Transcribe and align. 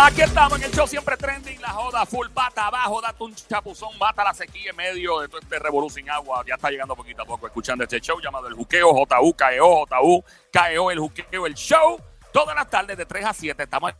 Aquí 0.00 0.22
estamos 0.22 0.56
en 0.60 0.64
el 0.64 0.70
show 0.70 0.86
siempre 0.86 1.16
trending, 1.16 1.60
la 1.60 1.70
joda 1.70 2.06
full 2.06 2.28
pata 2.32 2.68
abajo, 2.68 3.00
date 3.00 3.24
un 3.24 3.34
chapuzón, 3.34 3.98
mata 3.98 4.22
la 4.22 4.32
sequía 4.32 4.70
en 4.70 4.76
medio 4.76 5.18
de 5.18 5.26
todo 5.26 5.40
este 5.40 5.58
revolú 5.58 5.90
sin 5.90 6.08
agua. 6.08 6.44
Ya 6.46 6.54
está 6.54 6.70
llegando 6.70 6.94
poquito 6.94 7.22
a 7.22 7.24
poco 7.24 7.48
escuchando 7.48 7.82
este 7.82 8.00
show 8.00 8.20
llamado 8.20 8.46
El 8.46 8.54
Juqueo, 8.54 8.92
JU, 8.92 9.34
KEO, 9.34 9.86
JU, 9.86 10.24
KEO, 10.52 10.90
El 10.92 11.00
Juqueo, 11.00 11.46
el 11.46 11.54
show. 11.54 12.00
Todas 12.32 12.54
las 12.54 12.70
tardes 12.70 12.96
de 12.96 13.06
3 13.06 13.24
a 13.24 13.34
7 13.34 13.60
estamos 13.60 13.92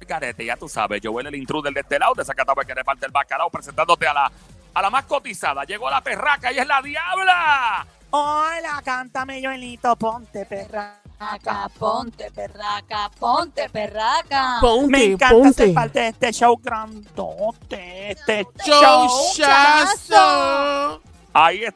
en 0.00 0.08
carete, 0.08 0.44
ya 0.44 0.56
tú 0.56 0.68
sabes. 0.68 1.00
Yo 1.00 1.16
el 1.20 1.34
intruder 1.36 1.72
de 1.72 1.80
este 1.80 1.98
lado, 2.00 2.14
de 2.14 2.24
Zacatau 2.24 2.56
que 2.56 2.74
reparte 2.74 3.06
el 3.06 3.12
bacalao, 3.12 3.48
presentándote 3.48 4.08
a 4.08 4.14
la, 4.14 4.32
a 4.74 4.82
la 4.82 4.90
más 4.90 5.04
cotizada. 5.04 5.62
Llegó 5.62 5.88
la 5.88 6.00
perraca 6.00 6.50
y 6.50 6.58
es 6.58 6.66
la 6.66 6.82
diabla. 6.82 7.86
Hola, 8.10 8.82
cántame, 8.84 9.40
Joelito, 9.40 9.94
ponte 9.94 10.44
perra. 10.44 11.05
Perraca, 11.18 11.68
ponte, 11.78 12.30
perraca, 12.30 13.10
ponte, 13.18 13.68
perraca. 13.70 14.58
Ponte, 14.60 14.86
Me 14.90 15.04
encanta 15.04 15.34
ponte. 15.34 15.52
ser 15.64 15.74
parte 15.74 16.00
de 16.00 16.08
este 16.08 16.32
show 16.32 16.58
grandote, 16.62 18.12
este 18.12 18.46
Show 18.66 19.08
show. 19.08 19.46
chazo. 19.46 21.02
Ahí 21.32 21.64
es. 21.64 21.74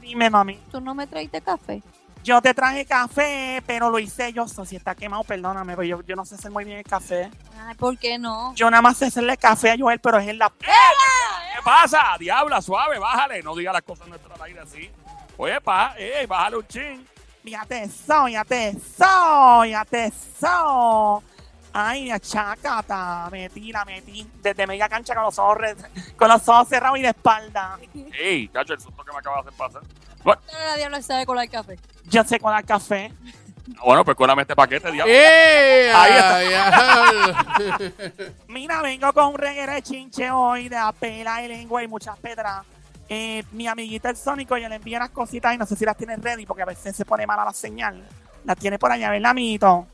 Dime, 0.00 0.30
mami. 0.30 0.56
¿Tú 0.70 0.80
no 0.80 0.94
me 0.94 1.06
traiste 1.06 1.40
café? 1.40 1.82
Yo 2.22 2.40
te 2.40 2.54
traje 2.54 2.86
café, 2.86 3.62
pero 3.66 3.90
lo 3.90 3.98
hice 3.98 4.32
yo. 4.32 4.46
so, 4.48 4.64
si 4.64 4.76
está 4.76 4.94
quemado, 4.94 5.24
perdóname, 5.24 5.74
pero 5.76 5.82
yo, 5.84 6.02
yo 6.02 6.14
no 6.16 6.24
sé 6.24 6.36
hacer 6.36 6.50
muy 6.50 6.64
bien 6.64 6.78
el 6.78 6.84
café. 6.84 7.30
Ay, 7.66 7.74
¿por 7.74 7.98
qué 7.98 8.18
no? 8.18 8.54
Yo 8.54 8.70
nada 8.70 8.82
más 8.82 8.96
sé 8.98 9.06
hacerle 9.06 9.36
café 9.36 9.72
a 9.72 9.76
Joel, 9.78 9.98
pero 10.00 10.18
es 10.18 10.28
en 10.28 10.38
la... 10.38 10.50
¿Qué 10.58 11.60
pasa? 11.64 12.16
Diabla, 12.18 12.62
suave, 12.62 12.98
bájale. 12.98 13.42
No 13.42 13.54
diga 13.54 13.72
las 13.72 13.82
cosas 13.82 14.06
nuestras 14.08 14.38
al 14.38 14.46
aire 14.46 14.60
así. 14.60 14.90
Oye, 15.36 15.60
pa, 15.60 15.94
eh, 15.98 16.24
bájale 16.26 16.56
un 16.58 16.66
chin. 16.66 17.06
Fíjate 17.44 17.82
eso, 17.82 18.24
fíjate 18.24 18.68
eso, 18.68 19.60
fíjate 19.62 20.04
eso. 20.06 21.22
Ay, 21.74 22.06
la 22.06 22.18
chacata, 22.18 23.28
metí, 23.30 23.70
la 23.70 23.84
metí 23.84 24.26
desde 24.42 24.66
media 24.66 24.88
cancha 24.88 25.14
con 25.14 25.24
los 25.24 25.38
ojos, 25.38 25.58
con 26.16 26.28
los 26.28 26.48
ojos 26.48 26.68
cerrados 26.68 26.98
y 26.98 27.02
de 27.02 27.08
espalda. 27.08 27.78
Ey, 28.18 28.48
cacho, 28.48 28.72
el 28.72 28.80
susto 28.80 29.04
que 29.04 29.12
me 29.12 29.18
acaba 29.18 29.42
de 29.42 29.48
hacer 29.48 29.58
pasar. 29.58 29.82
La 30.24 30.76
diabla 30.76 31.02
sabe 31.02 31.26
colar 31.26 31.50
café. 31.50 31.78
Yo 32.04 32.24
sé 32.24 32.40
colar 32.40 32.64
café. 32.64 33.12
Bueno, 33.84 34.04
pues 34.06 34.16
cuélame 34.16 34.42
este 34.42 34.56
paquete, 34.56 34.90
diablo. 34.90 35.12
¡Eh! 35.12 35.92
Ahí 35.94 36.12
está. 36.12 36.36
ay, 36.36 37.92
Mira, 38.48 38.80
vengo 38.80 39.12
con 39.12 39.26
un 39.26 39.38
reguero 39.38 39.72
de 39.72 39.82
chinche 39.82 40.30
hoy 40.30 40.70
de 40.70 40.76
apela 40.78 41.42
y 41.42 41.48
lengua 41.48 41.82
y 41.82 41.88
muchas 41.88 42.18
pedras. 42.20 42.64
Eh, 43.08 43.44
mi 43.52 43.66
amiguita 43.66 44.10
el 44.10 44.16
Sónico, 44.16 44.56
yo 44.56 44.68
le 44.68 44.76
envié 44.76 44.96
unas 44.96 45.10
cositas 45.10 45.54
y 45.54 45.58
no 45.58 45.66
sé 45.66 45.76
si 45.76 45.84
las 45.84 45.96
tiene 45.96 46.16
ready 46.16 46.46
porque 46.46 46.62
a 46.62 46.66
veces 46.66 46.96
se 46.96 47.04
pone 47.04 47.26
mala 47.26 47.44
la 47.44 47.52
señal. 47.52 48.02
Las 48.44 48.56
tiene 48.56 48.78
por 48.78 48.92
allá, 48.92 49.10
¿verdad, 49.10 49.30
amiguito? 49.30 49.86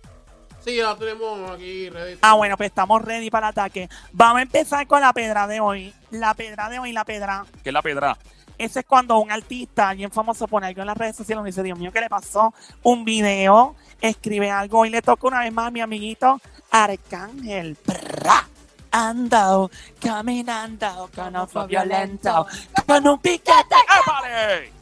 Sí, 0.65 0.77
la 0.77 0.97
tenemos 0.97 1.51
aquí 1.51 1.89
ready. 1.89 2.19
Ah, 2.23 2.35
bueno, 2.35 2.57
pues 2.57 2.69
estamos 2.69 3.03
ready 3.03 3.31
para 3.31 3.49
el 3.49 3.51
ataque. 3.53 3.89
Vamos 4.13 4.41
a 4.41 4.43
empezar 4.43 4.87
con 4.87 5.01
la 5.01 5.13
pedra 5.13 5.47
de 5.47 5.61
hoy. 5.61 5.95
La 6.11 6.35
pedra 6.35 6.69
de 6.69 6.79
hoy, 6.79 6.93
la 6.93 7.05
pedra. 7.05 7.47
¿Qué 7.63 7.71
es 7.71 7.73
la 7.73 7.83
pedra? 7.83 8.17
Ese 8.59 8.81
es 8.81 8.87
cuando 8.87 9.19
un 9.19 9.33
artista, 9.33 9.89
alguien 9.89 10.11
famoso, 10.11 10.47
pone 10.47 10.67
algo 10.67 10.83
en 10.83 10.87
las 10.89 10.97
redes 10.97 11.17
sociales 11.17 11.43
y 11.45 11.47
dice, 11.47 11.63
Dios 11.63 11.79
mío, 11.79 11.91
¿qué 11.93 12.01
le 12.01 12.11
pasó? 12.11 12.53
Un 12.83 13.07
video, 13.07 13.75
escribe 14.03 14.51
algo 14.51 14.85
y 14.85 14.91
le 14.91 15.01
toca 15.01 15.29
una 15.29 15.41
vez 15.41 15.53
más 15.53 15.69
a 15.69 15.71
mi 15.71 15.81
amiguito 15.81 16.39
Arcángel. 16.71 17.77
Prra. 17.77 18.50
Ando, 18.91 19.71
caminando 20.01 21.09
con 21.15 21.37
otro 21.37 21.67
violento, 21.67 22.47
con 22.87 23.07
un 23.07 23.19
piquete. 23.21 23.77
¡Épale! 24.03 24.73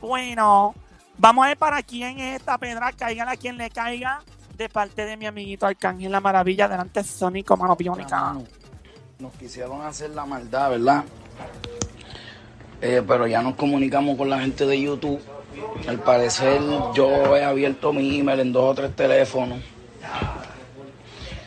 Bueno, 0.00 0.74
vamos 1.18 1.44
a 1.44 1.48
ver 1.48 1.56
para 1.56 1.82
quién 1.82 2.18
es 2.18 2.40
esta 2.40 2.58
pedra, 2.58 2.92
caiga 2.92 3.30
a 3.30 3.36
quien 3.36 3.56
le 3.56 3.70
caiga, 3.70 4.22
de 4.56 4.68
parte 4.68 5.04
de 5.04 5.16
mi 5.16 5.26
amiguito 5.26 5.66
Arcángel 5.66 6.10
La 6.10 6.20
Maravilla, 6.20 6.68
delante 6.68 7.04
Sónico, 7.04 7.56
mano. 7.56 7.76
Mano, 8.10 8.44
Nos 9.18 9.32
quisieron 9.34 9.82
hacer 9.82 10.10
la 10.10 10.26
maldad, 10.26 10.70
¿verdad? 10.70 11.04
Eh, 12.80 13.02
pero 13.06 13.26
ya 13.26 13.42
nos 13.42 13.54
comunicamos 13.56 14.16
con 14.16 14.30
la 14.30 14.40
gente 14.40 14.66
de 14.66 14.80
YouTube. 14.80 15.20
Al 15.86 15.98
parecer 16.00 16.60
yo 16.94 17.36
he 17.36 17.44
abierto 17.44 17.92
mi 17.92 18.18
email 18.18 18.40
en 18.40 18.52
dos 18.52 18.72
o 18.72 18.74
tres 18.74 18.96
teléfonos. 18.96 19.60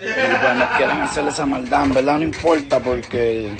Y 0.06 0.36
pues 0.42 0.56
nos 0.56 1.02
hacer 1.10 1.28
esa 1.28 1.46
maldad, 1.46 1.84
en 1.86 1.94
verdad 1.94 2.18
no 2.18 2.24
importa 2.24 2.80
porque 2.80 3.52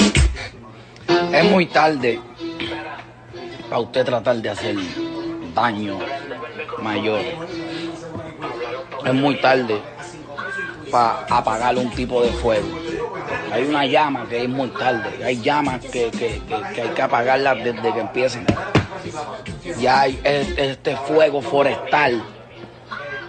es 1.34 1.44
muy 1.52 1.66
tarde 1.68 2.20
para 3.70 3.80
usted 3.80 4.04
tratar 4.06 4.36
de 4.38 4.50
hacer 4.50 4.76
daño 5.56 6.00
mayor. 6.82 7.22
Es 9.06 9.14
muy 9.14 9.40
tarde 9.40 9.82
para 10.92 11.26
apagar 11.30 11.78
un 11.78 11.90
tipo 11.92 12.22
de 12.22 12.30
fuego. 12.30 12.68
Hay 13.52 13.64
una 13.64 13.86
llama 13.86 14.26
que 14.28 14.44
es 14.44 14.50
muy 14.50 14.68
tarde, 14.70 15.24
hay 15.24 15.40
llamas 15.42 15.80
que, 15.82 16.12
que- 16.12 16.42
que- 16.48 16.74
que 16.76 16.82
hay 16.82 16.90
que 16.90 17.02
apagarlas 17.02 17.58
desde 17.64 17.94
que 17.94 18.00
empiezan. 18.00 18.46
Ya 19.80 20.02
hay 20.02 20.20
e- 20.24 20.54
este 20.58 20.96
fuego 20.98 21.42
forestal 21.42 22.22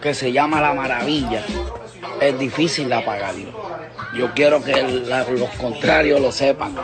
que 0.01 0.15
se 0.15 0.33
llama 0.33 0.61
la 0.61 0.75
maravilla, 0.75 1.43
es 2.21 2.39
difícil 2.39 2.89
de 2.89 2.95
apagarlo. 2.95 3.53
Yo 4.17 4.33
quiero 4.35 4.63
que 4.63 4.73
la- 4.83 5.25
los 5.31 5.51
contrarios 5.51 6.21
lo 6.21 6.31
sepan. 6.33 6.77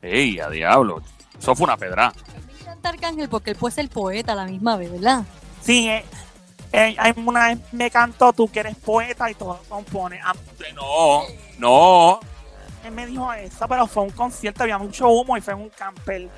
¡Ey, 0.00 0.40
a 0.40 0.48
diablo! 0.50 1.02
Eso 1.38 1.54
fue 1.54 1.64
una 1.64 1.76
pedra. 1.76 2.12
Me 2.46 2.60
encanta 2.60 2.88
Arcángel 2.88 3.28
porque 3.28 3.50
él 3.50 3.56
puede 3.56 3.74
ser 3.74 3.88
poeta 3.88 4.32
a 4.32 4.36
la 4.36 4.44
misma 4.46 4.76
vez, 4.76 4.90
¿verdad? 4.90 5.22
Sí, 5.60 5.88
eh, 5.88 6.04
eh, 6.72 6.96
hay 6.98 7.12
una 7.16 7.48
vez 7.48 7.58
me 7.72 7.90
cantó 7.90 8.32
tú 8.32 8.50
que 8.50 8.60
eres 8.60 8.76
poeta 8.76 9.30
y 9.30 9.34
todo 9.34 9.60
compone. 9.68 10.20
Ah, 10.24 10.34
No, 10.74 11.22
no. 11.58 12.20
él 12.84 12.90
me 12.92 13.06
dijo 13.06 13.32
eso, 13.32 13.68
pero 13.68 13.86
fue 13.86 14.02
un 14.04 14.10
concierto, 14.10 14.62
había 14.64 14.78
mucho 14.78 15.08
humo 15.08 15.36
y 15.36 15.40
fue 15.40 15.54
en 15.54 15.60
un 15.60 15.68
camper. 15.70 16.28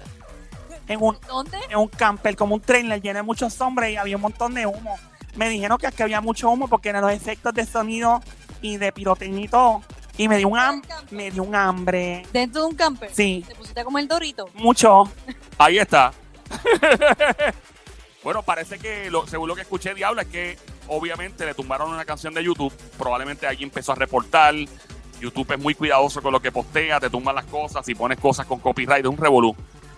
En 0.86 1.02
un, 1.02 1.18
¿Dónde? 1.26 1.56
en 1.70 1.78
un 1.78 1.88
camper, 1.88 2.36
como 2.36 2.56
un 2.56 2.60
trailer 2.60 3.00
lleno 3.00 3.18
de 3.20 3.22
muchos 3.22 3.58
hombres 3.62 3.92
y 3.92 3.96
había 3.96 4.16
un 4.16 4.22
montón 4.22 4.52
de 4.52 4.66
humo. 4.66 4.98
Me 5.36 5.48
dijeron 5.48 5.78
que, 5.78 6.02
había 6.02 6.20
mucho 6.20 6.48
humo 6.50 6.68
porque 6.68 6.88
eran 6.90 7.02
los 7.02 7.12
efectos 7.12 7.52
de 7.54 7.66
sonido 7.66 8.20
y 8.62 8.76
de 8.76 8.92
pirotecnia 8.92 9.44
y 9.44 9.48
todo. 9.48 9.82
Y 10.16 10.28
me 10.28 10.36
dio 10.38 10.48
un, 10.48 10.58
ham- 10.58 10.82
me 11.10 11.30
dio 11.30 11.42
un 11.42 11.54
hambre. 11.56 12.24
Dentro 12.32 12.62
de 12.62 12.66
un 12.68 12.74
camper. 12.76 13.10
Sí, 13.12 13.44
Te 13.48 13.54
pusiste 13.56 13.80
a 13.80 13.84
comer 13.84 14.06
dorito. 14.06 14.48
mucho. 14.54 15.04
Ahí 15.58 15.78
está. 15.78 16.12
bueno, 18.22 18.42
parece 18.42 18.78
que, 18.78 19.10
lo- 19.10 19.26
según 19.26 19.48
lo 19.48 19.54
que 19.54 19.62
escuché, 19.62 19.94
Diablo, 19.94 20.20
es 20.22 20.28
que 20.28 20.58
obviamente 20.88 21.44
le 21.44 21.54
tumbaron 21.54 21.90
una 21.90 22.04
canción 22.04 22.32
de 22.32 22.42
YouTube. 22.44 22.72
Probablemente 22.98 23.46
alguien 23.46 23.68
empezó 23.68 23.92
a 23.92 23.96
reportar. 23.96 24.54
YouTube 25.20 25.52
es 25.52 25.58
muy 25.60 25.74
cuidadoso 25.74 26.20
con 26.22 26.32
lo 26.32 26.40
que 26.40 26.50
postea, 26.52 27.00
te 27.00 27.08
tumban 27.08 27.34
las 27.34 27.44
cosas 27.46 27.88
y 27.88 27.94
pones 27.94 28.18
cosas 28.18 28.46
con 28.46 28.58
copyright, 28.60 29.04
es 29.04 29.10
un 29.10 29.16
revolú. 29.16 29.54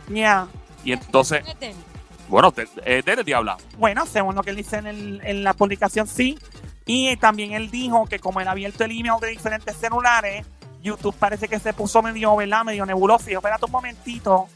Ya. 0.08 0.46
Y 0.84 0.92
entonces, 0.92 1.42
Vete. 1.44 1.74
Bueno, 2.28 2.52
te, 2.52 2.66
eh, 2.84 3.02
dele, 3.04 3.24
Diabla. 3.24 3.56
Bueno, 3.78 4.06
según 4.06 4.34
lo 4.34 4.42
que 4.42 4.50
él 4.50 4.56
dice 4.56 4.76
en, 4.78 4.86
el- 4.86 5.20
en 5.24 5.44
la 5.44 5.54
publicación, 5.54 6.06
sí. 6.06 6.38
Y 6.84 7.16
también 7.16 7.52
él 7.52 7.70
dijo 7.70 8.06
que 8.06 8.18
como 8.18 8.40
él 8.40 8.48
ha 8.48 8.52
abierto 8.52 8.84
el 8.84 8.92
email 8.92 9.20
de 9.20 9.28
diferentes 9.28 9.76
celulares, 9.76 10.46
YouTube 10.82 11.16
parece 11.16 11.48
que 11.48 11.58
se 11.58 11.72
puso 11.72 12.00
medio, 12.02 12.36
¿verdad? 12.36 12.64
Medio 12.64 12.86
nebuloso. 12.86 13.28
Y 13.28 13.32
yo, 13.32 13.38
espérate 13.40 13.64
un 13.64 13.72
momentito. 13.72 14.46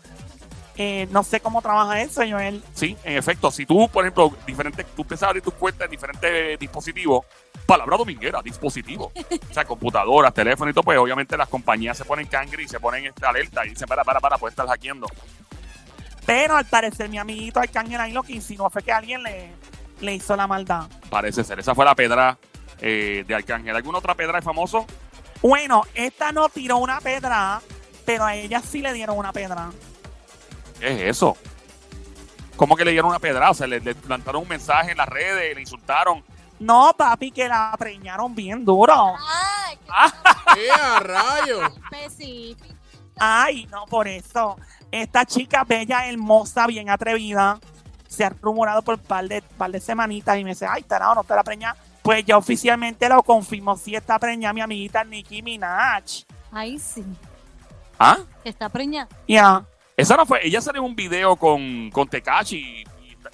Eh, 0.76 1.08
no 1.10 1.22
sé 1.24 1.40
cómo 1.40 1.60
trabaja 1.60 2.00
eso, 2.00 2.22
Joel. 2.28 2.62
Sí, 2.74 2.96
en 3.04 3.16
efecto, 3.16 3.50
si 3.50 3.66
tú, 3.66 3.88
por 3.88 4.04
ejemplo, 4.04 4.32
diferentes, 4.46 4.86
tú 4.94 5.02
empiezas 5.02 5.24
a 5.24 5.28
abrir 5.28 5.42
tus 5.42 5.52
cuentas 5.54 5.84
en 5.86 5.90
diferentes 5.90 6.58
dispositivos, 6.58 7.26
palabra 7.66 7.96
dominguera, 7.98 8.40
dispositivo, 8.42 9.12
o 9.50 9.52
sea, 9.54 9.64
computadoras, 9.64 10.32
teléfono 10.32 10.70
y 10.70 10.72
todo, 10.74 10.84
pues 10.84 10.96
obviamente 10.98 11.36
las 11.36 11.48
compañías 11.48 11.98
se 11.98 12.04
ponen 12.06 12.26
cangre 12.28 12.62
y 12.62 12.68
se 12.68 12.80
ponen 12.80 13.04
esta 13.06 13.28
alerta 13.28 13.66
y 13.66 13.70
dicen, 13.70 13.88
para, 13.88 14.04
para, 14.04 14.20
para, 14.20 14.38
puedes 14.38 14.52
estar 14.52 14.66
hackeando. 14.68 15.06
Pero 16.26 16.56
al 16.56 16.64
parecer 16.66 17.08
mi 17.08 17.18
amiguito 17.18 17.60
Arcángel 17.60 18.00
ahí 18.00 18.12
lo 18.12 18.22
que 18.22 18.32
insinuó 18.32 18.70
fue 18.70 18.82
que 18.82 18.92
alguien 18.92 19.22
le, 19.22 19.52
le 20.00 20.14
hizo 20.14 20.36
la 20.36 20.46
maldad. 20.46 20.88
Parece 21.08 21.42
ser. 21.44 21.58
Esa 21.60 21.74
fue 21.74 21.84
la 21.84 21.94
pedra 21.94 22.38
eh, 22.80 23.24
de 23.26 23.34
Arcángel. 23.34 23.74
¿Alguna 23.74 23.98
otra 23.98 24.14
pedra 24.14 24.36
de 24.36 24.42
famoso? 24.42 24.86
Bueno, 25.42 25.82
esta 25.94 26.32
no 26.32 26.48
tiró 26.48 26.76
una 26.78 27.00
pedra, 27.00 27.60
pero 28.04 28.24
a 28.24 28.34
ella 28.34 28.60
sí 28.60 28.80
le 28.82 28.92
dieron 28.92 29.16
una 29.16 29.32
pedra. 29.32 29.70
¿Qué 30.78 30.92
es 31.08 31.16
eso? 31.16 31.36
¿Cómo 32.56 32.76
que 32.76 32.84
le 32.84 32.90
dieron 32.90 33.08
una 33.10 33.18
pedra? 33.18 33.50
O 33.50 33.54
sea, 33.54 33.66
le, 33.66 33.80
le 33.80 33.94
plantaron 33.94 34.42
un 34.42 34.48
mensaje 34.48 34.90
en 34.92 34.98
las 34.98 35.08
redes, 35.08 35.54
le 35.54 35.60
insultaron. 35.62 36.22
No, 36.58 36.92
papi, 36.96 37.30
que 37.30 37.48
la 37.48 37.74
preñaron 37.78 38.34
bien 38.34 38.66
duro. 38.66 39.14
¡Ay, 39.18 39.78
qué 40.54 40.66
¡Eh, 40.66 40.70
a 40.70 41.00
rayos! 41.00 41.72
específico! 41.90 42.74
Ay, 43.18 43.66
no, 43.70 43.86
por 43.86 44.06
eso. 44.08 44.58
Esta 44.90 45.24
chica 45.24 45.64
bella, 45.64 46.06
hermosa, 46.06 46.66
bien 46.66 46.90
atrevida, 46.90 47.58
se 48.08 48.24
ha 48.24 48.30
rumorado 48.30 48.82
por 48.82 48.96
un 48.96 49.00
par 49.00 49.28
de, 49.28 49.42
par 49.42 49.70
de 49.70 49.80
semanitas 49.80 50.36
y 50.36 50.44
me 50.44 50.50
dice, 50.50 50.66
ay, 50.68 50.82
tarado, 50.82 51.14
no 51.14 51.24
te 51.24 51.34
la 51.34 51.44
preña. 51.44 51.76
Pues 52.02 52.24
ya 52.24 52.36
oficialmente 52.36 53.08
lo 53.08 53.22
confirmó, 53.22 53.76
sí 53.76 53.94
está 53.94 54.18
preñada 54.18 54.52
mi 54.52 54.60
amiguita 54.60 55.04
Nicki 55.04 55.42
Minaj. 55.42 56.24
Ahí 56.50 56.78
sí. 56.78 57.04
¿Ah? 57.98 58.18
Está 58.42 58.68
preñada. 58.68 59.08
Ya. 59.28 59.64
Esa 59.96 60.16
no 60.16 60.24
fue. 60.24 60.44
Ella 60.46 60.60
salió 60.60 60.80
en 60.80 60.88
un 60.88 60.96
video 60.96 61.36
con, 61.36 61.90
con 61.90 62.08
Tekashi 62.08 62.84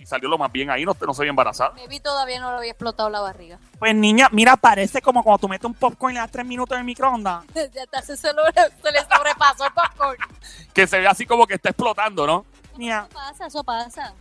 y, 0.06 0.08
salió 0.08 0.28
lo 0.28 0.38
más 0.38 0.50
bien 0.52 0.70
ahí, 0.70 0.84
no, 0.84 0.96
no 1.06 1.14
se 1.14 1.22
había 1.22 1.30
embarazada. 1.30 1.72
Maybe 1.74 2.00
todavía 2.00 2.40
no 2.40 2.50
le 2.52 2.58
había 2.58 2.70
explotado 2.70 3.10
la 3.10 3.20
barriga. 3.20 3.58
Pues 3.78 3.94
niña, 3.94 4.28
mira, 4.32 4.56
parece 4.56 5.02
como 5.02 5.22
cuando 5.22 5.40
tú 5.40 5.48
metes 5.48 5.66
un 5.66 5.74
popcorn 5.74 6.12
y 6.12 6.14
le 6.14 6.20
das 6.20 6.30
tres 6.30 6.46
minutos 6.46 6.74
en 6.76 6.80
el 6.80 6.84
microondas. 6.86 7.44
ya 7.54 7.82
está, 7.82 8.00
se, 8.02 8.16
se, 8.16 8.32
lo- 8.32 8.42
se 8.46 8.92
le 8.92 9.00
sobrepasó 9.00 9.66
el 9.66 9.72
popcorn. 9.72 10.16
Que 10.72 10.86
se 10.86 10.98
ve 10.98 11.06
así 11.06 11.26
como 11.26 11.46
que 11.46 11.54
está 11.54 11.70
explotando, 11.70 12.26
¿no? 12.26 12.44
Mira, 12.76 13.06
Eso 13.08 13.14
pasa, 13.18 13.46
eso 13.46 13.64
pasa. 13.64 14.14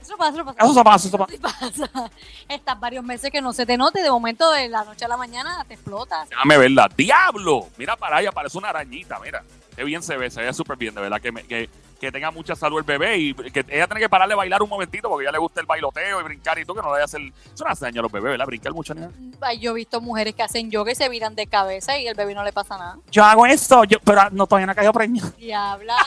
Eso 0.00 0.16
pasa, 0.16 0.34
eso 0.34 0.44
pasa. 0.44 0.58
eso 0.64 0.74
se 0.74 0.84
pasa, 0.84 1.08
eso 1.08 1.18
pasa. 1.18 1.32
Sí 1.32 1.38
pasa. 1.38 2.10
Estás 2.48 2.80
varios 2.80 3.04
meses 3.04 3.30
que 3.30 3.40
no 3.40 3.52
se 3.52 3.64
te 3.66 3.76
note 3.76 4.00
y 4.00 4.02
de 4.02 4.10
momento 4.10 4.50
de 4.50 4.68
la 4.68 4.84
noche 4.84 5.04
a 5.04 5.08
la 5.08 5.16
mañana 5.16 5.64
te 5.68 5.74
explotas. 5.74 6.28
Déjame 6.28 6.58
verla. 6.58 6.88
¡Diablo! 6.96 7.68
Mira 7.78 7.96
para 7.96 8.16
allá, 8.16 8.32
parece 8.32 8.58
una 8.58 8.70
arañita, 8.70 9.18
mira. 9.20 9.42
Qué 9.76 9.84
bien 9.84 10.02
se 10.02 10.16
ve, 10.16 10.30
se 10.30 10.42
ve 10.42 10.52
súper 10.52 10.76
bien, 10.76 10.94
de 10.94 11.00
verdad. 11.02 11.20
Que, 11.20 11.30
me- 11.32 11.44
que, 11.44 11.70
que 12.02 12.10
tenga 12.10 12.32
mucha 12.32 12.56
salud 12.56 12.78
el 12.78 12.84
bebé 12.84 13.16
y 13.16 13.32
que 13.32 13.60
ella 13.68 13.86
tiene 13.86 14.00
que 14.00 14.08
pararle 14.08 14.34
a 14.34 14.36
bailar 14.36 14.60
un 14.60 14.68
momentito 14.68 15.08
porque 15.08 15.24
a 15.24 15.28
ella 15.28 15.32
le 15.32 15.38
gusta 15.38 15.60
el 15.60 15.66
bailoteo 15.66 16.20
y 16.20 16.24
brincar 16.24 16.58
y 16.58 16.64
tú 16.64 16.74
que 16.74 16.80
no 16.82 16.88
le 16.88 16.94
vayas 16.94 17.14
a 17.14 17.16
hacer. 17.16 17.32
Eso 17.54 17.64
no 17.64 17.70
hace 17.70 17.84
daño 17.84 18.00
a 18.00 18.02
los 18.02 18.10
bebés, 18.10 18.32
¿verdad? 18.32 18.44
Brincar 18.44 18.72
mucho, 18.72 18.92
niña. 18.92 19.08
Ay, 19.40 19.60
Yo 19.60 19.70
he 19.70 19.74
visto 19.74 20.00
mujeres 20.00 20.34
que 20.34 20.42
hacen 20.42 20.68
yoga 20.68 20.90
y 20.90 20.96
se 20.96 21.08
viran 21.08 21.36
de 21.36 21.46
cabeza 21.46 21.96
y 21.98 22.08
el 22.08 22.16
bebé 22.16 22.34
no 22.34 22.42
le 22.42 22.52
pasa 22.52 22.76
nada. 22.76 22.98
Yo 23.12 23.22
hago 23.24 23.46
eso, 23.46 23.84
yo, 23.84 24.00
pero 24.00 24.28
no, 24.32 24.48
todavía 24.48 24.66
no 24.66 24.72
he 24.72 24.74
caído 24.74 24.92
preñado. 24.92 25.30
Diabla. 25.38 25.96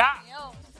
Ah. 0.00 0.22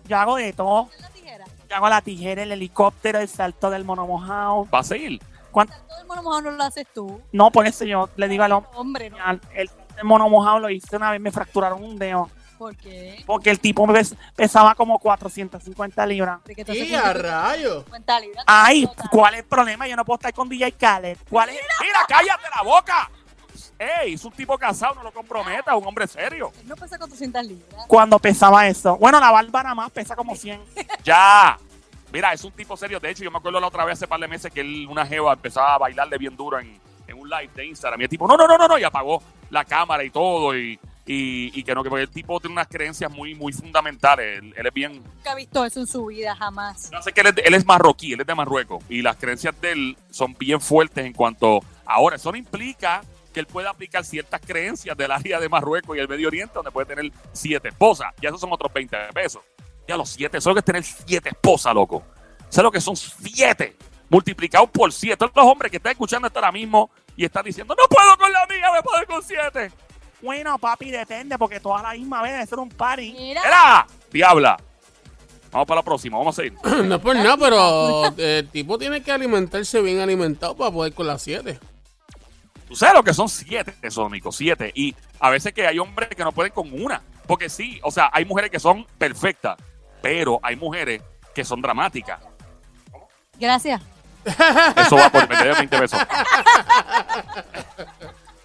Yo 0.08 0.16
hago 0.16 0.36
de 0.36 0.52
todo. 0.52 0.88
¿es 0.94 1.02
la 1.02 1.08
tijera? 1.10 1.44
Yo 1.68 1.76
hago 1.76 1.88
la 1.88 2.00
tijera, 2.00 2.42
el 2.44 2.52
helicóptero, 2.52 3.18
el 3.18 3.28
salto 3.28 3.70
del 3.70 3.84
mono 3.84 4.06
mojado. 4.06 4.68
Va 4.72 4.78
a 4.78 4.82
seguir. 4.84 5.20
¿Cuánto? 5.50 5.74
El 6.00 6.06
mundo 6.06 6.22
mojado 6.22 6.42
no 6.42 6.50
lo 6.52 6.62
haces 6.64 6.86
tú. 6.94 7.20
No, 7.32 7.50
por 7.50 7.66
eso 7.66 7.84
yo 7.84 8.08
le 8.16 8.28
digo 8.28 8.44
al 8.44 8.52
hombre, 8.52 8.70
Hombre, 8.76 9.10
¿no? 9.10 9.16
el, 9.54 9.68
el 9.98 10.04
mono 10.04 10.28
mojado 10.30 10.60
lo 10.60 10.70
hice 10.70 10.96
una 10.96 11.10
vez, 11.10 11.20
me 11.20 11.32
fracturaron 11.32 11.82
un 11.82 11.98
dedo. 11.98 12.30
¿Por 12.64 12.76
qué? 12.76 13.22
Porque 13.26 13.50
el 13.50 13.60
tipo 13.60 13.86
pes- 13.86 14.16
pesaba 14.34 14.74
como 14.74 14.98
450 14.98 16.06
libras. 16.06 16.40
¡Y 16.66 16.94
a 16.94 17.12
rayos! 17.12 17.84
50 17.84 18.20
libras. 18.20 18.44
Ay. 18.46 18.88
¿cuál 19.10 19.34
es 19.34 19.40
el 19.40 19.46
problema? 19.46 19.86
Yo 19.86 19.96
no 19.96 20.04
puedo 20.06 20.16
estar 20.16 20.32
con 20.32 20.48
DJ 20.48 20.72
Khaled. 20.72 21.18
¿Cuál 21.28 21.50
es? 21.50 21.60
¡Mira, 21.82 21.98
cállate 22.08 22.44
la 22.56 22.62
boca! 22.62 23.10
¡Ey! 23.78 24.14
Es 24.14 24.24
un 24.24 24.32
tipo 24.32 24.56
casado, 24.56 24.94
no 24.94 25.02
lo 25.02 25.12
comprometa, 25.12 25.76
un 25.76 25.86
hombre 25.86 26.06
serio. 26.06 26.52
Él 26.62 26.68
no 26.68 26.74
pesa 26.74 26.96
400 26.96 27.44
libras. 27.44 27.84
Cuando 27.86 28.18
pesaba 28.18 28.66
eso. 28.66 28.96
Bueno, 28.96 29.20
la 29.20 29.30
barba 29.30 29.62
nada 29.62 29.74
más 29.74 29.90
pesa 29.90 30.16
como 30.16 30.34
100. 30.34 30.58
¡Ya! 31.04 31.58
Mira, 32.12 32.32
es 32.32 32.42
un 32.44 32.52
tipo 32.52 32.78
serio. 32.78 32.98
De 32.98 33.10
hecho, 33.10 33.24
yo 33.24 33.30
me 33.30 33.36
acuerdo 33.36 33.60
la 33.60 33.66
otra 33.66 33.84
vez 33.84 33.98
hace 33.98 34.08
par 34.08 34.20
de 34.20 34.28
meses 34.28 34.50
que 34.50 34.62
él, 34.62 34.86
una 34.88 35.04
jeva 35.04 35.34
empezaba 35.34 35.74
a 35.74 35.78
bailarle 35.78 36.16
bien 36.16 36.34
duro 36.34 36.58
en, 36.58 36.80
en 37.06 37.18
un 37.18 37.28
live 37.28 37.50
de 37.54 37.66
Instagram. 37.66 38.00
Y 38.00 38.04
el 38.04 38.08
tipo, 38.10 38.26
no, 38.26 38.38
no, 38.38 38.46
no, 38.46 38.56
no, 38.56 38.66
no. 38.68 38.78
Y 38.78 38.84
apagó 38.84 39.22
la 39.50 39.64
cámara 39.66 40.02
y 40.04 40.10
todo. 40.10 40.56
Y, 40.56 40.78
y, 41.06 41.58
y 41.58 41.62
que 41.64 41.74
no, 41.74 41.82
que 41.82 41.90
porque 41.90 42.02
el 42.04 42.10
tipo 42.10 42.40
tiene 42.40 42.54
unas 42.54 42.68
creencias 42.68 43.10
muy, 43.10 43.34
muy 43.34 43.52
fundamentales. 43.52 44.38
Él, 44.38 44.54
él 44.56 44.66
es 44.66 44.72
bien. 44.72 44.92
Nunca 45.02 45.32
ha 45.32 45.34
visto 45.34 45.64
eso 45.64 45.80
en 45.80 45.86
su 45.86 46.06
vida, 46.06 46.34
jamás. 46.34 46.90
No 46.92 47.02
sé 47.02 47.12
que 47.12 47.20
él 47.20 47.26
es, 47.28 47.34
de- 47.34 47.42
él 47.42 47.54
es 47.54 47.66
marroquí, 47.66 48.12
él 48.14 48.20
es 48.22 48.26
de 48.26 48.34
Marruecos. 48.34 48.82
Y 48.88 49.02
las 49.02 49.16
creencias 49.16 49.54
de 49.60 49.72
él 49.72 49.96
son 50.10 50.34
bien 50.38 50.60
fuertes 50.60 51.04
en 51.04 51.12
cuanto. 51.12 51.60
Ahora, 51.84 52.16
eso 52.16 52.30
no 52.32 52.38
implica 52.38 53.02
que 53.32 53.40
él 53.40 53.46
pueda 53.46 53.70
aplicar 53.70 54.04
ciertas 54.04 54.40
creencias 54.40 54.96
del 54.96 55.10
área 55.10 55.40
de 55.40 55.48
Marruecos 55.48 55.96
y 55.96 56.00
el 56.00 56.08
Medio 56.08 56.28
Oriente, 56.28 56.54
donde 56.54 56.70
puede 56.70 56.86
tener 56.86 57.10
siete 57.32 57.68
esposas. 57.68 58.14
Ya 58.22 58.28
esos 58.28 58.40
son 58.40 58.52
otros 58.52 58.72
20 58.72 58.96
pesos. 59.12 59.42
Ya 59.88 59.96
los 59.96 60.08
siete, 60.08 60.38
eso 60.38 60.48
es 60.48 60.52
lo 60.52 60.54
que 60.54 60.60
es 60.60 60.64
tener 60.64 60.82
siete 60.84 61.28
esposas, 61.30 61.74
loco. 61.74 62.02
Eso 62.48 62.60
es 62.60 62.62
lo 62.62 62.70
que 62.72 62.80
son 62.80 62.96
siete, 62.96 63.76
multiplicados 64.08 64.70
por 64.70 64.92
siete. 64.92 65.16
Todos 65.16 65.32
los 65.34 65.44
hombres 65.46 65.70
que 65.70 65.76
están 65.78 65.92
escuchando 65.92 66.28
esto 66.28 66.38
ahora 66.38 66.52
mismo 66.52 66.90
y 67.16 67.24
están 67.24 67.44
diciendo, 67.44 67.74
no 67.76 67.86
puedo 67.88 68.16
con 68.16 68.32
la 68.32 68.46
mía, 68.46 68.70
me 68.72 68.82
puedo 68.82 69.04
con 69.06 69.22
siete. 69.22 69.70
Bueno, 70.24 70.58
papi, 70.58 70.90
depende, 70.90 71.36
porque 71.36 71.60
todas 71.60 71.84
a 71.84 71.88
la 71.88 71.92
misma 71.98 72.22
vez 72.22 72.32
debe 72.32 72.46
ser 72.46 72.58
un 72.58 72.70
party. 72.70 73.12
Mira, 73.12 73.42
¡Era! 73.46 73.86
Diabla. 74.10 74.56
Vamos 75.52 75.68
para 75.68 75.80
la 75.80 75.84
próxima, 75.84 76.16
vamos 76.16 76.36
a 76.38 76.42
seguir. 76.42 76.58
No 76.84 76.94
es 76.94 77.00
por 77.02 77.14
nada, 77.14 77.36
pero 77.36 78.12
el 78.16 78.48
tipo 78.48 78.78
tiene 78.78 79.02
que 79.02 79.12
alimentarse 79.12 79.82
bien 79.82 80.00
alimentado 80.00 80.56
para 80.56 80.70
poder 80.70 80.94
con 80.94 81.06
las 81.06 81.20
7. 81.22 81.60
Tú 82.66 82.74
sabes 82.74 82.94
lo 82.94 83.04
que 83.04 83.12
son 83.12 83.28
siete, 83.28 83.74
Sónico, 83.90 84.32
siete. 84.32 84.72
Y 84.74 84.96
a 85.20 85.28
veces 85.28 85.52
que 85.52 85.66
hay 85.66 85.78
hombres 85.78 86.08
que 86.08 86.24
no 86.24 86.32
pueden 86.32 86.52
con 86.52 86.72
una. 86.72 87.02
Porque 87.26 87.50
sí, 87.50 87.78
o 87.82 87.90
sea, 87.90 88.08
hay 88.12 88.24
mujeres 88.24 88.50
que 88.50 88.58
son 88.58 88.86
perfectas, 88.98 89.58
pero 90.00 90.40
hay 90.42 90.56
mujeres 90.56 91.02
que 91.34 91.44
son 91.44 91.60
dramáticas. 91.60 92.18
gracias. 93.38 93.82
Eso 94.24 94.96
va 94.96 95.10
por 95.10 95.28
meter 95.28 95.54
20 95.54 95.78
pesos. 95.78 96.00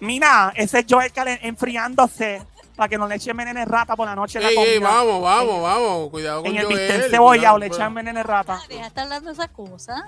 Mira, 0.00 0.52
ese 0.56 0.80
es 0.80 0.86
Joel 0.88 1.12
Calen 1.12 1.38
enfriándose 1.42 2.42
para 2.76 2.88
que 2.88 2.96
no 2.96 3.06
le 3.06 3.16
echen 3.16 3.36
veneno 3.36 3.60
de 3.60 3.66
rata 3.66 3.94
por 3.94 4.06
la 4.08 4.14
noche 4.14 4.38
en 4.38 4.44
la 4.44 4.50
Ey, 4.50 4.56
ey, 4.58 4.74
comida. 4.78 4.88
vamos, 4.90 5.22
vamos, 5.22 5.62
vamos. 5.62 6.10
Cuidado 6.10 6.42
con 6.42 6.50
En 6.50 6.56
el 6.56 6.64
Joel, 6.64 6.78
bistec 6.78 7.10
cebollado 7.10 7.58
le 7.58 7.66
echan 7.66 7.92
veneno 7.94 8.18
de 8.18 8.22
rata. 8.22 8.58
Ah, 8.60 8.64
Deja 8.68 8.80
de 8.82 8.86
estar 8.88 9.04
hablando 9.04 9.30
esas 9.30 9.48
cosas. 9.50 10.00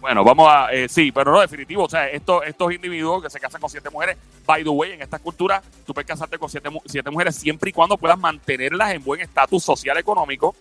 Bueno, 0.00 0.24
vamos 0.24 0.48
a. 0.48 0.72
eh, 0.72 0.88
sí, 0.88 1.12
pero 1.12 1.32
no 1.32 1.40
definitivo. 1.40 1.84
O 1.84 1.88
sea, 1.90 2.08
estos, 2.08 2.42
estos 2.46 2.72
individuos 2.72 3.22
que 3.22 3.28
se 3.28 3.38
casan 3.40 3.60
con 3.60 3.68
siete 3.68 3.90
mujeres, 3.90 4.16
by 4.46 4.62
the 4.62 4.70
way, 4.70 4.92
en 4.92 5.02
esta 5.02 5.18
cultura, 5.18 5.60
tú 5.84 5.92
puedes 5.92 6.06
casarte 6.08 6.38
con 6.38 6.48
siete, 6.48 6.70
siete 6.86 7.10
mujeres 7.10 7.34
siempre 7.36 7.68
y 7.70 7.72
cuando 7.72 7.98
puedas 7.98 8.18
mantenerlas 8.18 8.94
en 8.94 9.02
buen 9.04 9.20
estatus 9.20 9.62
social 9.64 9.98
económico. 9.98 10.54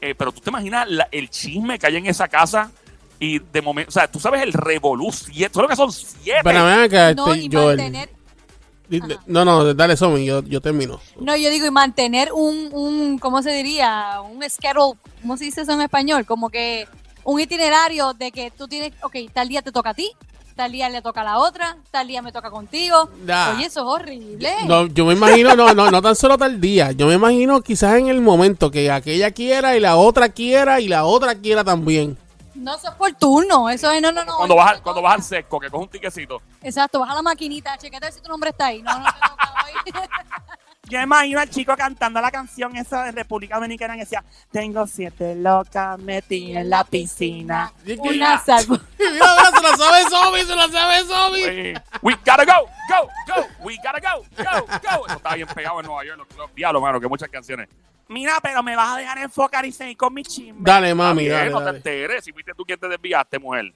Eh, 0.00 0.14
pero 0.14 0.30
tú 0.30 0.40
te 0.42 0.50
imaginas 0.50 0.88
la- 0.88 1.08
el 1.10 1.30
chisme 1.30 1.78
que 1.78 1.86
hay 1.86 1.96
en 1.96 2.06
esa 2.06 2.28
casa 2.28 2.70
y 3.18 3.38
de 3.38 3.62
momento. 3.62 3.88
O 3.88 3.92
sea, 3.92 4.06
tú 4.08 4.20
sabes 4.20 4.42
el 4.42 4.52
revolú 4.52 5.10
siete. 5.10 5.54
¿Sabes 5.54 5.64
lo 5.64 5.68
que 5.68 5.76
son 5.76 5.90
siete? 5.90 6.40
Pero 6.44 6.60
acá, 6.68 7.14
No, 7.14 7.32
este, 7.32 7.46
y 7.46 7.50
Joel. 7.50 7.78
mantener. 7.78 8.10
Ajá. 8.92 9.20
No, 9.26 9.44
no, 9.44 9.74
dale, 9.74 9.96
Somi, 9.96 10.24
yo, 10.24 10.42
yo 10.42 10.60
termino. 10.60 11.00
No, 11.18 11.36
yo 11.36 11.50
digo, 11.50 11.66
y 11.66 11.70
mantener 11.70 12.32
un, 12.32 12.68
un, 12.72 13.18
¿cómo 13.18 13.42
se 13.42 13.52
diría? 13.52 14.20
Un 14.20 14.42
schedule, 14.48 14.98
¿cómo 15.22 15.36
se 15.36 15.44
dice 15.44 15.62
eso 15.62 15.72
en 15.72 15.80
español? 15.80 16.26
Como 16.26 16.50
que 16.50 16.86
un 17.24 17.40
itinerario 17.40 18.12
de 18.12 18.30
que 18.30 18.50
tú 18.50 18.68
tienes, 18.68 18.92
ok, 19.02 19.16
tal 19.32 19.48
día 19.48 19.62
te 19.62 19.72
toca 19.72 19.90
a 19.90 19.94
ti, 19.94 20.10
tal 20.54 20.70
día 20.70 20.88
le 20.88 21.02
toca 21.02 21.22
a 21.22 21.24
la 21.24 21.38
otra, 21.38 21.76
tal 21.90 22.06
día 22.06 22.22
me 22.22 22.30
toca 22.30 22.50
contigo. 22.50 23.08
Da. 23.24 23.54
Oye, 23.56 23.66
eso 23.66 23.80
es 23.80 23.86
horrible. 23.86 24.52
No, 24.66 24.86
yo 24.86 25.06
me 25.06 25.14
imagino, 25.14 25.56
no, 25.56 25.74
no, 25.74 25.90
no 25.90 26.02
tan 26.02 26.14
solo 26.14 26.38
tal 26.38 26.60
día. 26.60 26.92
Yo 26.92 27.06
me 27.06 27.14
imagino 27.14 27.60
quizás 27.62 27.96
en 27.98 28.08
el 28.08 28.20
momento 28.20 28.70
que 28.70 28.90
aquella 28.90 29.30
quiera 29.30 29.76
y 29.76 29.80
la 29.80 29.96
otra 29.96 30.28
quiera 30.28 30.80
y 30.80 30.88
la 30.88 31.04
otra 31.04 31.34
quiera 31.34 31.64
también. 31.64 32.16
No, 32.54 32.76
eso 32.76 32.88
es 32.88 32.94
por 32.94 33.12
turno, 33.14 33.68
eso 33.68 33.90
es, 33.90 34.00
no, 34.00 34.12
no, 34.12 34.24
no. 34.24 34.36
Cuando 34.36 34.54
vas, 34.56 34.70
al- 34.72 34.82
cuando 34.82 35.02
vas 35.02 35.14
al 35.14 35.22
seco, 35.22 35.58
que 35.60 35.68
coges 35.70 35.84
un 35.86 35.90
tiquecito. 35.90 36.40
Exacto, 36.62 37.00
vas 37.00 37.10
a 37.10 37.14
la 37.14 37.22
maquinita, 37.22 37.76
chequete 37.78 38.12
si 38.12 38.20
tu 38.20 38.28
nombre 38.28 38.50
está 38.50 38.66
ahí. 38.66 38.80
No, 38.82 38.98
no, 38.98 39.04
te 39.06 39.20
toca 39.20 39.54
hoy. 39.64 39.92
Yo 40.86 41.00
imagino 41.00 41.40
al 41.40 41.48
chico 41.48 41.74
cantando 41.78 42.20
la 42.20 42.30
canción 42.30 42.76
esa 42.76 43.04
de 43.04 43.12
República 43.12 43.54
Dominicana 43.54 43.94
que 43.94 44.00
decía, 44.00 44.22
tengo 44.52 44.86
siete 44.86 45.34
locas 45.34 45.98
metidas 45.98 46.62
en 46.62 46.68
la 46.68 46.84
piscina. 46.84 47.72
Una 47.98 48.38
salvo. 48.44 48.78
Mira, 48.98 49.10
mira, 49.10 49.50
se 49.50 49.62
la 49.62 49.76
sabe 49.78 50.02
Somi, 50.10 50.40
se 50.42 50.54
la 50.54 50.68
sabe 50.68 51.04
Somi. 51.06 51.42
Eh, 51.42 51.74
we 52.02 52.12
gotta 52.16 52.44
go, 52.44 52.68
go, 52.88 53.08
go, 53.26 53.46
we 53.64 53.76
gotta 53.78 53.98
go, 53.98 54.22
go, 54.36 54.66
go. 54.66 55.06
Eso 55.06 55.16
estaba 55.16 55.34
bien 55.36 55.48
pegado 55.48 55.80
en 55.80 55.86
Nueva 55.86 56.04
York, 56.04 56.18
los, 56.18 56.36
los 56.36 56.54
diablos, 56.54 56.82
mano, 56.82 57.00
que 57.00 57.08
muchas 57.08 57.30
canciones. 57.30 57.68
Mira, 58.08 58.38
pero 58.42 58.62
me 58.62 58.76
vas 58.76 58.94
a 58.94 58.98
dejar 58.98 59.18
enfocar 59.18 59.64
y 59.64 59.72
seguir 59.72 59.96
con 59.96 60.12
mi 60.12 60.22
chisme. 60.22 60.60
Dale, 60.60 60.94
mami, 60.94 61.26
dale, 61.26 61.50
no 61.50 61.62
te 61.62 61.70
enteres, 61.70 62.24
si 62.24 62.32
fuiste 62.32 62.52
tú 62.56 62.64
quien 62.64 62.78
te 62.78 62.88
desviaste, 62.88 63.38
mujer. 63.38 63.72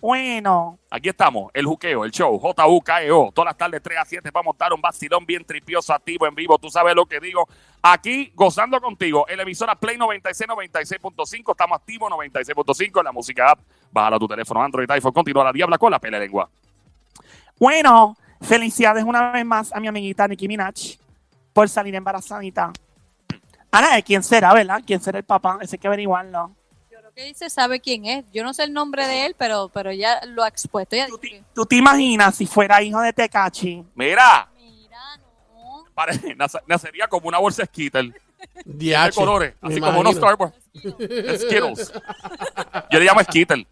Bueno, 0.00 0.78
Aquí 0.90 1.08
estamos, 1.08 1.50
el 1.54 1.64
juqueo, 1.64 2.04
el 2.04 2.10
show, 2.10 2.38
JUKEO, 2.38 3.32
todas 3.34 3.46
las 3.46 3.56
tardes 3.56 3.82
3 3.82 3.98
a 3.98 4.04
7 4.04 4.30
para 4.30 4.44
montar 4.44 4.72
un 4.72 4.80
vacilón 4.80 5.24
bien 5.24 5.44
tripioso, 5.44 5.92
activo, 5.92 6.26
en 6.26 6.34
vivo, 6.34 6.58
tú 6.58 6.68
sabes 6.70 6.94
lo 6.94 7.06
que 7.06 7.18
digo. 7.18 7.48
Aquí, 7.82 8.30
gozando 8.34 8.80
contigo, 8.80 9.26
en 9.28 9.38
la 9.38 9.42
emisora 9.42 9.74
Play 9.74 9.96
96, 9.96 10.48
96.5, 10.48 11.50
estamos 11.50 11.76
activos, 11.76 12.10
96.5, 12.10 12.98
en 12.98 13.04
la 13.04 13.12
música 13.12 13.50
app, 13.50 13.60
bájala 13.90 14.18
tu 14.18 14.28
teléfono, 14.28 14.62
Android, 14.62 14.90
iPhone, 14.90 15.12
continúa 15.12 15.44
la 15.44 15.52
diabla 15.52 15.78
con 15.78 15.90
la 15.90 15.98
pele 15.98 16.20
lengua. 16.20 16.48
bueno, 17.58 18.16
felicidades 18.42 19.02
una 19.02 19.32
vez 19.32 19.44
más 19.46 19.72
a 19.72 19.80
mi 19.80 19.88
amiguita 19.88 20.28
Nicki 20.28 20.46
Minaj 20.46 20.98
por 21.52 21.68
salir 21.68 21.94
embarazadita. 21.94 22.70
Ana, 23.70 24.00
¿quién 24.02 24.22
será, 24.22 24.52
verdad? 24.54 24.82
¿Quién 24.86 25.00
será 25.00 25.18
el 25.18 25.24
papá? 25.24 25.58
Ese 25.60 25.76
hay 25.76 25.80
que 25.80 25.86
averiguarlo. 25.88 26.50
Yo 26.90 26.98
creo 26.98 27.12
que 27.12 27.24
dice 27.24 27.50
sabe 27.50 27.80
quién 27.80 28.06
es. 28.06 28.24
Yo 28.32 28.42
no 28.42 28.54
sé 28.54 28.64
el 28.64 28.72
nombre 28.72 29.06
de 29.06 29.26
él, 29.26 29.34
pero, 29.38 29.68
pero 29.68 29.92
ya 29.92 30.24
lo 30.26 30.42
ha 30.42 30.48
expuesto. 30.48 30.96
Ella 30.96 31.06
¿Tú 31.08 31.18
te, 31.18 31.28
que- 31.28 31.44
tú 31.54 31.66
te 31.66 31.76
imaginas 31.76 32.34
si 32.36 32.46
fuera 32.46 32.80
hijo 32.82 33.00
de 33.00 33.12
Tecachi? 33.12 33.84
Mira, 33.94 34.48
Mira, 34.56 34.98
no. 35.54 35.84
pare- 35.94 36.36
nacería 36.66 37.06
como 37.08 37.28
una 37.28 37.38
bolsa 37.38 37.64
Skittle 37.66 38.12
de 38.64 39.10
colores, 39.14 39.54
así 39.60 39.80
como 39.80 40.00
unos. 40.00 40.16
Starbucks. 40.16 40.54
Skittles. 40.74 41.92
Yo 42.90 42.98
le 42.98 43.04
llamo 43.04 43.22
Skittle. 43.24 43.66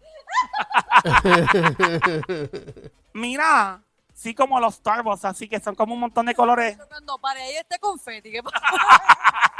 Mira, 3.13 3.79
sí 4.13 4.33
como 4.35 4.59
los 4.59 4.75
Starbucks, 4.75 5.25
así 5.25 5.47
que 5.47 5.59
son 5.59 5.75
como 5.75 5.93
un 5.93 5.99
montón 6.01 6.25
de 6.25 6.35
colores. 6.35 6.77
Cuando 6.89 7.17
pare 7.19 7.41
ahí 7.41 7.55
este 7.55 7.79
confeti, 7.79 8.31
¿qué 8.31 8.43
pasa? 8.43 8.57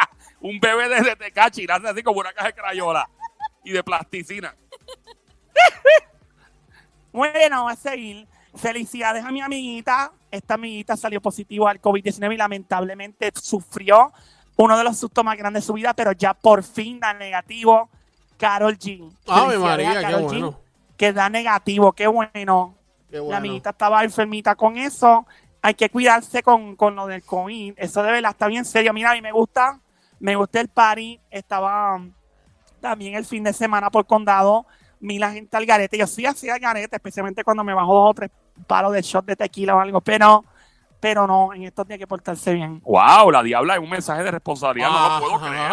Un 0.45 0.59
bebé 0.59 0.87
de, 0.87 1.01
de 1.01 1.15
Tecachi, 1.15 1.65
nace 1.65 1.87
así 1.87 2.03
como 2.03 2.19
una 2.19 2.31
caja 2.31 2.49
de 2.49 2.53
crayola 2.53 3.09
y 3.63 3.71
de 3.71 3.83
plasticina. 3.83 4.55
Bueno, 7.11 7.69
a 7.69 7.77
seguir. 7.77 8.27
Felicidades 8.55 9.23
a 9.23 9.31
mi 9.31 9.39
amiguita. 9.39 10.11
Esta 10.29 10.55
amiguita 10.55 10.97
salió 10.97 11.21
positivo 11.21 11.65
al 11.65 11.81
COVID-19 11.81 12.33
y 12.33 12.37
lamentablemente 12.37 13.31
sufrió 13.41 14.11
uno 14.57 14.77
de 14.77 14.83
los 14.83 14.99
sustos 14.99 15.23
más 15.23 15.37
grandes 15.37 15.63
de 15.63 15.67
su 15.67 15.73
vida, 15.73 15.93
pero 15.93 16.11
ya 16.11 16.33
por 16.33 16.61
fin 16.61 16.99
da 16.99 17.13
negativo. 17.13 17.89
Carol 18.37 18.77
G. 18.77 19.09
Ave 19.27 19.57
María, 19.57 20.05
qué 20.05 20.15
bueno. 20.15 20.59
Que 20.97 21.13
da 21.13 21.29
negativo, 21.29 21.93
qué 21.93 22.07
bueno. 22.07 22.75
Qué 23.09 23.19
La 23.21 23.37
amiguita 23.37 23.69
estaba 23.69 24.03
enfermita 24.03 24.55
con 24.55 24.77
eso. 24.77 25.25
Hay 25.61 25.75
que 25.75 25.89
cuidarse 25.89 26.43
con, 26.43 26.75
con 26.75 26.97
lo 26.97 27.07
del 27.07 27.23
COVID. 27.23 27.75
Eso 27.77 28.03
de 28.03 28.11
verdad 28.11 28.31
está 28.31 28.47
bien 28.47 28.65
serio. 28.65 28.91
Mira, 28.91 29.11
a 29.11 29.13
mí 29.13 29.21
me 29.21 29.31
gusta, 29.31 29.79
me 30.25 30.35
gusta 30.35 30.59
el 30.59 30.69
party. 30.69 31.21
Estaba 31.29 31.95
um, 31.95 32.11
también 32.81 33.13
el 33.13 33.25
fin 33.25 33.43
de 33.43 33.53
semana 33.53 33.91
por 33.91 34.07
condado. 34.07 34.65
Vi 34.99 35.19
la 35.19 35.31
gente 35.31 35.55
al 35.55 35.67
garete. 35.67 35.99
Yo 35.99 36.07
sí 36.07 36.25
hacía 36.25 36.55
al 36.55 36.59
garete, 36.59 36.95
especialmente 36.95 37.43
cuando 37.43 37.63
me 37.63 37.75
bajo 37.75 37.93
dos 37.93 38.09
o 38.09 38.13
tres 38.15 38.31
palos 38.65 38.91
de 38.91 39.03
shot 39.03 39.23
de 39.23 39.35
tequila 39.35 39.75
o 39.75 39.79
algo. 39.79 40.01
Pero, 40.01 40.43
pero 40.99 41.27
no, 41.27 41.53
en 41.53 41.65
estos 41.65 41.87
días 41.87 41.97
hay 41.97 41.99
que 41.99 42.07
portarse 42.07 42.55
bien. 42.55 42.81
Wow, 42.81 43.29
la 43.29 43.43
diabla 43.43 43.75
es 43.75 43.79
un 43.79 43.89
mensaje 43.89 44.23
de 44.23 44.31
responsabilidad, 44.31 44.89
no 44.89 45.19
lo 45.19 45.27
puedo 45.27 45.39
creer. 45.41 45.71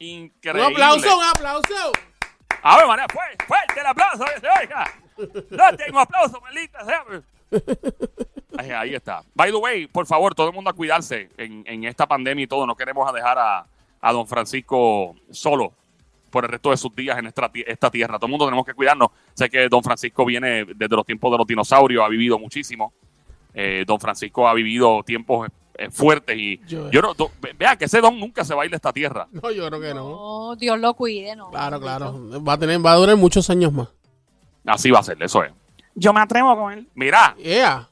Increíble. 0.00 0.66
Un 0.66 0.72
aplauso, 0.72 1.16
un 1.16 1.24
aplauso. 1.24 1.92
A 2.60 2.76
ver, 2.78 2.86
María, 2.88 3.06
fuerte, 3.12 3.44
fuerte 3.46 3.80
el 3.80 3.86
aplauso 3.86 4.24
que 4.24 4.40
se 4.40 4.48
oiga. 4.60 4.90
No 5.50 5.76
tengo 5.76 6.00
aplauso, 6.00 6.40
maldita 6.40 6.84
sea. 6.84 7.04
Ahí, 8.56 8.70
ahí 8.70 8.94
está. 8.94 9.22
By 9.34 9.50
the 9.50 9.56
way, 9.58 9.86
por 9.86 10.06
favor, 10.06 10.34
todo 10.34 10.48
el 10.48 10.54
mundo 10.54 10.70
a 10.70 10.72
cuidarse 10.72 11.28
en, 11.36 11.62
en 11.66 11.84
esta 11.84 12.06
pandemia 12.06 12.44
y 12.44 12.46
todo. 12.46 12.66
No 12.66 12.74
queremos 12.76 13.08
a 13.08 13.12
dejar 13.12 13.38
a, 13.38 13.66
a 14.00 14.12
don 14.12 14.26
Francisco 14.26 15.14
solo 15.30 15.72
por 16.30 16.44
el 16.44 16.50
resto 16.50 16.70
de 16.70 16.76
sus 16.76 16.94
días 16.94 17.18
en 17.18 17.26
esta, 17.26 17.48
ti- 17.50 17.64
esta 17.66 17.90
tierra. 17.90 18.16
Todo 18.18 18.26
el 18.26 18.30
mundo 18.30 18.46
tenemos 18.46 18.64
que 18.64 18.74
cuidarnos. 18.74 19.08
Sé 19.34 19.50
que 19.50 19.68
don 19.68 19.82
Francisco 19.82 20.24
viene 20.24 20.64
desde 20.64 20.96
los 20.96 21.04
tiempos 21.04 21.30
de 21.32 21.38
los 21.38 21.46
dinosaurios, 21.46 22.04
ha 22.04 22.08
vivido 22.08 22.38
muchísimo. 22.38 22.92
Eh, 23.54 23.84
don 23.86 23.98
Francisco 24.00 24.46
ha 24.48 24.54
vivido 24.54 25.02
tiempos 25.04 25.48
eh, 25.74 25.90
fuertes 25.90 26.36
y 26.38 26.58
Yo- 26.66 26.90
yo 26.90 27.02
no, 27.02 27.14
do- 27.14 27.30
vea 27.58 27.76
que 27.76 27.84
ese 27.86 28.00
don 28.00 28.18
nunca 28.18 28.44
se 28.44 28.54
va 28.54 28.62
a 28.62 28.64
ir 28.64 28.70
de 28.70 28.76
esta 28.76 28.92
tierra. 28.92 29.26
No, 29.30 29.50
yo 29.50 29.66
creo 29.68 29.80
que 29.80 29.94
no. 29.94 30.08
No, 30.50 30.56
Dios 30.56 30.78
lo 30.80 30.94
cuide, 30.94 31.34
no. 31.36 31.50
Claro, 31.50 31.80
claro. 31.80 32.42
Va 32.42 32.54
a 32.54 32.58
tener, 32.58 32.84
va 32.84 32.92
a 32.92 32.96
durar 32.96 33.16
muchos 33.16 33.48
años 33.50 33.72
más. 33.72 33.88
Así 34.66 34.90
va 34.90 34.98
a 35.00 35.02
ser, 35.02 35.22
eso 35.22 35.42
es. 35.44 35.52
Yo 35.94 36.12
me 36.12 36.20
atrevo 36.20 36.54
con 36.56 36.72
él. 36.72 36.88
Mira, 36.94 37.34
Yeah. 37.38 37.88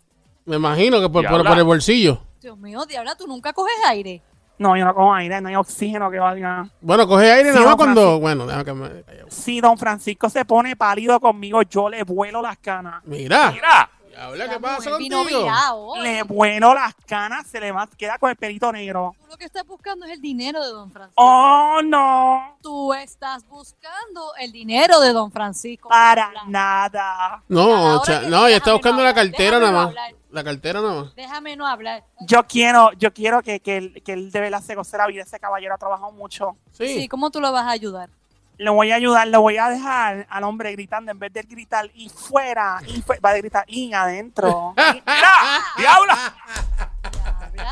Me 0.46 0.56
imagino 0.56 1.00
que 1.00 1.10
por, 1.10 1.26
por, 1.26 1.58
el 1.58 1.64
bolsillo. 1.64 2.20
Dios 2.40 2.56
mío, 2.58 2.86
Diabla, 2.86 3.16
tú 3.16 3.26
nunca 3.26 3.52
coges 3.52 3.74
aire. 3.88 4.22
No, 4.58 4.76
yo 4.76 4.84
no 4.84 4.94
cojo 4.94 5.12
aire, 5.12 5.40
no 5.40 5.48
hay 5.48 5.56
oxígeno 5.56 6.10
que 6.10 6.18
valga. 6.18 6.70
Bueno, 6.80 7.06
coge 7.06 7.30
aire 7.30 7.50
Sí, 7.50 7.56
nada 7.56 7.66
más 7.66 7.76
cuando. 7.76 8.20
Bueno, 8.20 8.46
déjame 8.46 8.64
que 8.64 8.72
me. 8.72 8.88
Si 9.28 9.60
don 9.60 9.76
Francisco 9.76 10.30
se 10.30 10.44
pone 10.44 10.76
pálido 10.76 11.20
conmigo, 11.20 11.62
yo 11.62 11.90
le 11.90 12.04
vuelo 12.04 12.40
las 12.40 12.56
canas. 12.58 13.02
Mira. 13.04 13.50
mira. 13.50 13.90
Diabla, 14.16 14.46
La 14.46 14.52
¿qué 14.54 14.60
pasa 14.60 14.90
contigo? 14.90 15.24
virado. 15.24 15.96
Le 16.02 16.22
vuelo 16.22 16.74
las 16.74 16.94
canas, 17.06 17.46
se 17.46 17.60
le 17.60 17.70
va, 17.70 17.86
queda 17.98 18.18
con 18.18 18.30
el 18.30 18.36
pelito 18.36 18.72
negro. 18.72 19.14
Tú 19.20 19.26
lo 19.28 19.36
que 19.36 19.44
estás 19.44 19.66
buscando 19.66 20.06
es 20.06 20.12
el 20.12 20.20
dinero 20.22 20.64
de 20.64 20.70
Don 20.70 20.90
Francisco. 20.90 21.22
Oh, 21.22 21.80
no, 21.84 22.56
Tú 22.62 22.94
estás 22.94 23.46
buscando 23.46 24.32
el 24.40 24.52
dinero 24.52 25.00
de 25.00 25.12
Don 25.12 25.30
Francisco. 25.30 25.88
para 25.90 26.32
nada. 26.46 27.42
No, 27.48 28.02
cha- 28.04 28.22
no, 28.22 28.44
déjame 28.44 28.52
está 28.54 28.70
no 28.70 28.76
buscando 28.76 29.02
la 29.02 29.14
cartera 29.14 29.58
déjame 29.58 29.60
nada 29.60 29.72
más. 29.72 29.86
hablar. 29.88 30.14
La 30.30 30.44
cartera 30.44 30.80
nada 30.80 31.00
más. 31.02 31.14
Déjame 31.14 31.56
no 31.56 31.66
hablar. 31.66 32.04
Yo 32.26 32.42
quiero, 32.46 32.92
yo 32.92 33.12
quiero 33.12 33.42
que, 33.42 33.60
que, 33.60 33.76
él, 33.76 34.02
que 34.04 34.12
él 34.14 34.30
de 34.30 34.40
verdad 34.40 34.62
se 34.62 34.74
goce 34.74 34.96
la 34.96 35.06
vida. 35.06 35.22
Ese 35.22 35.38
caballero 35.38 35.74
ha 35.74 35.78
trabajado 35.78 36.12
mucho. 36.12 36.56
Sí. 36.72 36.86
Sí. 37.00 37.08
¿cómo 37.08 37.30
tú 37.30 37.40
lo 37.40 37.52
vas 37.52 37.64
a 37.64 37.70
ayudar? 37.70 38.10
Lo 38.58 38.72
voy 38.72 38.90
a 38.90 38.94
ayudar, 38.96 39.28
lo 39.28 39.42
voy 39.42 39.58
a 39.58 39.68
dejar 39.68 40.26
al 40.30 40.44
hombre 40.44 40.72
gritando 40.72 41.10
en 41.12 41.18
vez 41.18 41.32
de 41.32 41.42
gritar 41.42 41.90
y 41.94 42.08
fuera, 42.08 42.78
y 42.86 43.02
va 43.22 43.30
a 43.30 43.36
gritar 43.36 43.64
y 43.68 43.92
adentro. 43.92 44.74
Y- 44.78 45.02
Mira, 45.06 45.62
diabla, 45.76 46.34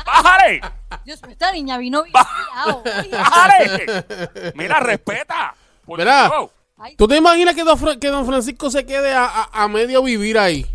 bájale, 0.05 0.61
Dios 1.03 1.21
mío, 1.23 1.31
esta 1.31 1.51
niña 1.51 1.77
vino 1.77 2.01
hoy. 2.01 2.11
bájale. 2.11 4.03
Mira, 4.55 4.79
respeta. 4.79 5.55
Mira. 5.87 6.31
¿Tú 6.97 7.07
te 7.07 7.17
imaginas 7.17 7.55
que 7.55 7.63
don, 7.63 7.77
Fra- 7.79 7.97
que 7.97 8.07
don 8.07 8.25
Francisco 8.25 8.69
se 8.69 8.85
quede 8.85 9.13
a, 9.13 9.25
a- 9.25 9.63
a 9.63 9.67
medio 9.67 10.03
vivir 10.03 10.37
ahí? 10.37 10.65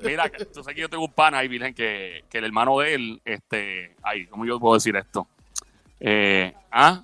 Mira, 0.00 0.30
tú 0.52 0.62
sabes 0.62 0.74
que 0.74 0.80
yo 0.80 0.88
tengo 0.88 1.04
un 1.04 1.12
pana 1.12 1.38
ahí, 1.38 1.48
Virgen, 1.48 1.74
que, 1.74 2.24
que 2.28 2.38
el 2.38 2.44
hermano 2.44 2.78
de 2.78 2.94
él, 2.94 3.22
este, 3.24 3.94
ay, 4.02 4.26
¿cómo 4.26 4.44
yo 4.44 4.58
puedo 4.58 4.74
decir 4.74 4.96
esto? 4.96 5.26
Eh, 6.06 6.52
ah, 6.70 7.02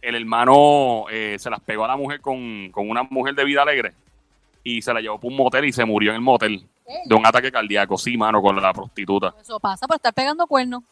el 0.00 0.14
hermano 0.14 1.04
eh, 1.10 1.36
se 1.38 1.50
las 1.50 1.60
pegó 1.60 1.84
a 1.84 1.88
la 1.88 1.96
mujer 1.96 2.22
con, 2.22 2.70
con 2.72 2.88
una 2.88 3.02
mujer 3.02 3.34
de 3.34 3.44
vida 3.44 3.60
alegre 3.60 3.92
y 4.64 4.80
se 4.80 4.92
la 4.94 5.00
llevó 5.02 5.20
por 5.20 5.30
un 5.30 5.36
motel 5.36 5.66
y 5.66 5.72
se 5.72 5.84
murió 5.84 6.10
en 6.10 6.16
el 6.16 6.22
motel 6.22 6.66
de 7.04 7.14
un 7.14 7.26
ataque 7.26 7.52
cardíaco, 7.52 7.98
sí, 7.98 8.16
mano, 8.16 8.40
con 8.40 8.60
la 8.60 8.72
prostituta. 8.72 9.34
eso 9.40 9.60
pasa 9.60 9.86
por 9.86 9.96
estar 9.96 10.14
pegando 10.14 10.46
cuernos. 10.46 10.82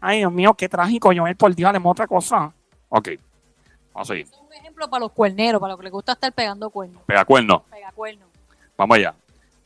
Ay, 0.00 0.18
Dios 0.18 0.32
mío, 0.32 0.54
qué 0.54 0.68
trágico, 0.68 1.12
Joel, 1.14 1.36
por 1.36 1.54
Dios, 1.54 1.68
haremos 1.68 1.92
otra 1.92 2.06
cosa. 2.06 2.52
Ok, 2.88 3.10
vamos 3.92 4.10
a 4.10 4.12
seguir. 4.12 4.26
Es 4.26 4.38
un 4.38 4.52
ejemplo 4.52 4.88
para 4.90 5.00
los 5.00 5.12
cuerneros, 5.12 5.60
para 5.60 5.72
los 5.72 5.78
que 5.78 5.84
les 5.84 5.92
gusta 5.92 6.12
estar 6.12 6.32
pegando 6.32 6.68
cuernos. 6.70 7.02
Pega 7.06 7.24
cuerno, 7.24 7.64
Pega 7.70 7.92
cuernos. 7.92 8.28
vamos 8.76 8.96
allá. 8.96 9.14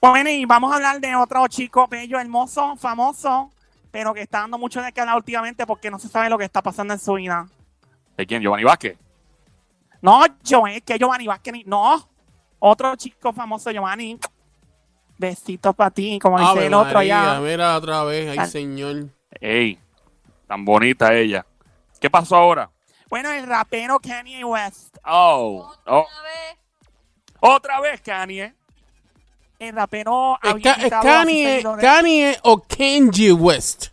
Bueno, 0.03 0.29
y 0.29 0.45
vamos 0.45 0.71
a 0.71 0.77
hablar 0.77 1.01
de 1.01 1.17
otro 1.17 1.47
chico 1.49 1.87
bello, 1.89 2.19
hermoso, 2.21 2.77
famoso, 2.77 3.51
pero 3.95 4.13
que 4.13 4.23
está 4.23 4.41
dando 4.41 4.59
mucho 4.59 4.83
de 4.83 4.91
qué 4.93 5.01
hablar 5.03 5.15
últimamente 5.15 5.65
porque 5.69 5.89
no 5.89 6.01
se 6.01 6.09
sabe 6.09 6.29
lo 6.29 6.37
que 6.37 6.45
está 6.45 6.61
pasando 6.61 6.93
en 6.95 6.99
su 6.99 7.13
vida. 7.15 7.47
¿De 8.17 8.27
quién? 8.27 8.43
Giovanni 8.43 8.65
Vázquez. 8.65 8.99
No, 10.03 10.21
Joel, 10.45 10.83
que 10.83 10.99
Giovanni 10.99 11.29
Vázquez, 11.29 11.53
ni- 11.53 11.63
no. 11.63 12.05
Otro 12.59 12.97
chico 12.97 13.33
famoso, 13.33 13.71
Giovanni. 13.71 14.19
Besitos 15.17 15.77
para 15.77 15.93
ti, 15.93 16.19
como 16.21 16.41
dice 16.41 16.67
el 16.67 16.75
otro 16.75 16.95
María, 16.95 17.35
allá. 17.35 17.41
Mira 17.41 17.77
otra 17.77 18.03
vez, 18.03 18.37
ay 18.37 18.49
señor. 18.49 19.11
Ey, 19.41 19.79
tan 20.49 20.65
bonita 20.65 21.15
ella. 21.15 21.47
¿Qué 22.01 22.11
pasó 22.11 22.35
ahora? 22.35 22.69
Bueno, 23.09 23.31
el 23.31 23.47
rapero 23.47 24.01
Kanye 24.01 24.45
West. 24.45 24.97
Oh, 25.05 25.73
oh, 25.87 25.99
Otra 26.01 26.23
vez. 26.23 26.59
otra 27.39 27.81
vez 27.81 28.01
Kanye. 28.01 28.55
El 29.69 29.75
rapero 29.75 30.39
¿Es, 30.43 30.51
había 30.51 30.63
Ka- 30.63 30.71
es 30.73 30.77
invitado 30.79 31.09
a 31.09 31.23
sus 31.23 31.31
Kanye, 31.31 31.63
Kanye 31.81 32.39
o 32.43 32.63
Kenji 32.63 33.33
West? 33.33 33.87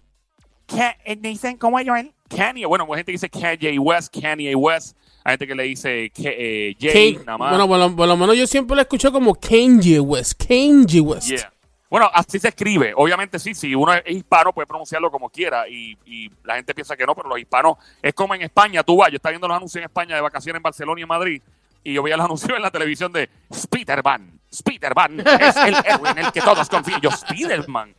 eh, 1.06 1.16
dicen, 1.20 1.58
¿cómo 1.58 1.80
es, 1.80 1.88
Joel? 1.88 2.14
Kanye, 2.30 2.66
bueno, 2.66 2.86
hay 2.86 2.98
gente 2.98 3.12
que 3.12 3.12
dice 3.14 3.30
Kanye 3.30 3.78
West, 3.80 4.16
Kanye 4.22 4.56
West. 4.56 4.96
Hay 5.24 5.34
gente 5.34 5.48
que 5.48 5.56
le 5.56 5.64
dice 5.64 6.10
que, 6.12 6.70
eh, 6.70 6.76
Jay, 6.80 7.20
nada 7.26 7.38
más. 7.38 7.50
bueno, 7.52 7.68
por 7.68 7.78
lo, 7.78 7.96
por 7.96 8.08
lo 8.08 8.18
menos 8.18 8.38
yo 8.38 8.48
siempre 8.48 8.76
lo 8.76 8.82
escuché 8.82 9.12
como 9.12 9.36
Kenji 9.36 10.00
West. 10.00 10.42
Kenji 10.48 11.00
West. 11.00 11.28
Yeah. 11.30 11.52
Bueno, 11.90 12.10
así 12.14 12.40
se 12.40 12.48
escribe. 12.48 12.94
Obviamente 12.96 13.38
sí, 13.38 13.54
si 13.54 13.76
uno 13.76 13.94
es 13.94 14.02
hispano 14.08 14.54
puede 14.54 14.66
pronunciarlo 14.66 15.12
como 15.12 15.30
quiera 15.30 15.68
y, 15.68 15.98
y 16.06 16.32
la 16.46 16.56
gente 16.56 16.74
piensa 16.74 16.96
que 16.96 17.06
no, 17.06 17.14
pero 17.14 17.28
los 17.28 17.38
hispanos 17.38 17.76
es 18.02 18.14
como 18.14 18.34
en 18.34 18.42
España. 18.44 18.82
Tú 18.82 18.96
vas, 18.96 19.10
yo 19.12 19.18
estaba 19.18 19.32
viendo 19.32 19.48
los 19.50 19.58
anuncios 19.58 19.82
en 19.82 19.86
España 19.90 20.16
de 20.16 20.22
vacaciones 20.22 20.58
en 20.58 20.64
Barcelona 20.64 21.00
y 21.00 21.04
en 21.04 21.08
Madrid 21.10 21.42
y 21.84 21.94
yo 21.94 22.02
veía 22.02 22.16
los 22.16 22.26
anuncios 22.28 22.56
en 22.56 22.62
la 22.62 22.72
televisión 22.72 23.12
de 23.12 23.30
Spiderman. 23.54 24.40
Spiderman 24.54 25.20
es 25.22 25.56
el 25.58 25.76
héroe 25.86 26.10
en 26.12 26.18
el 26.20 26.32
que 26.32 26.42
todos 26.42 26.68
confían. 26.70 27.00
Yo, 27.02 27.10
Spiderman. 27.12 27.96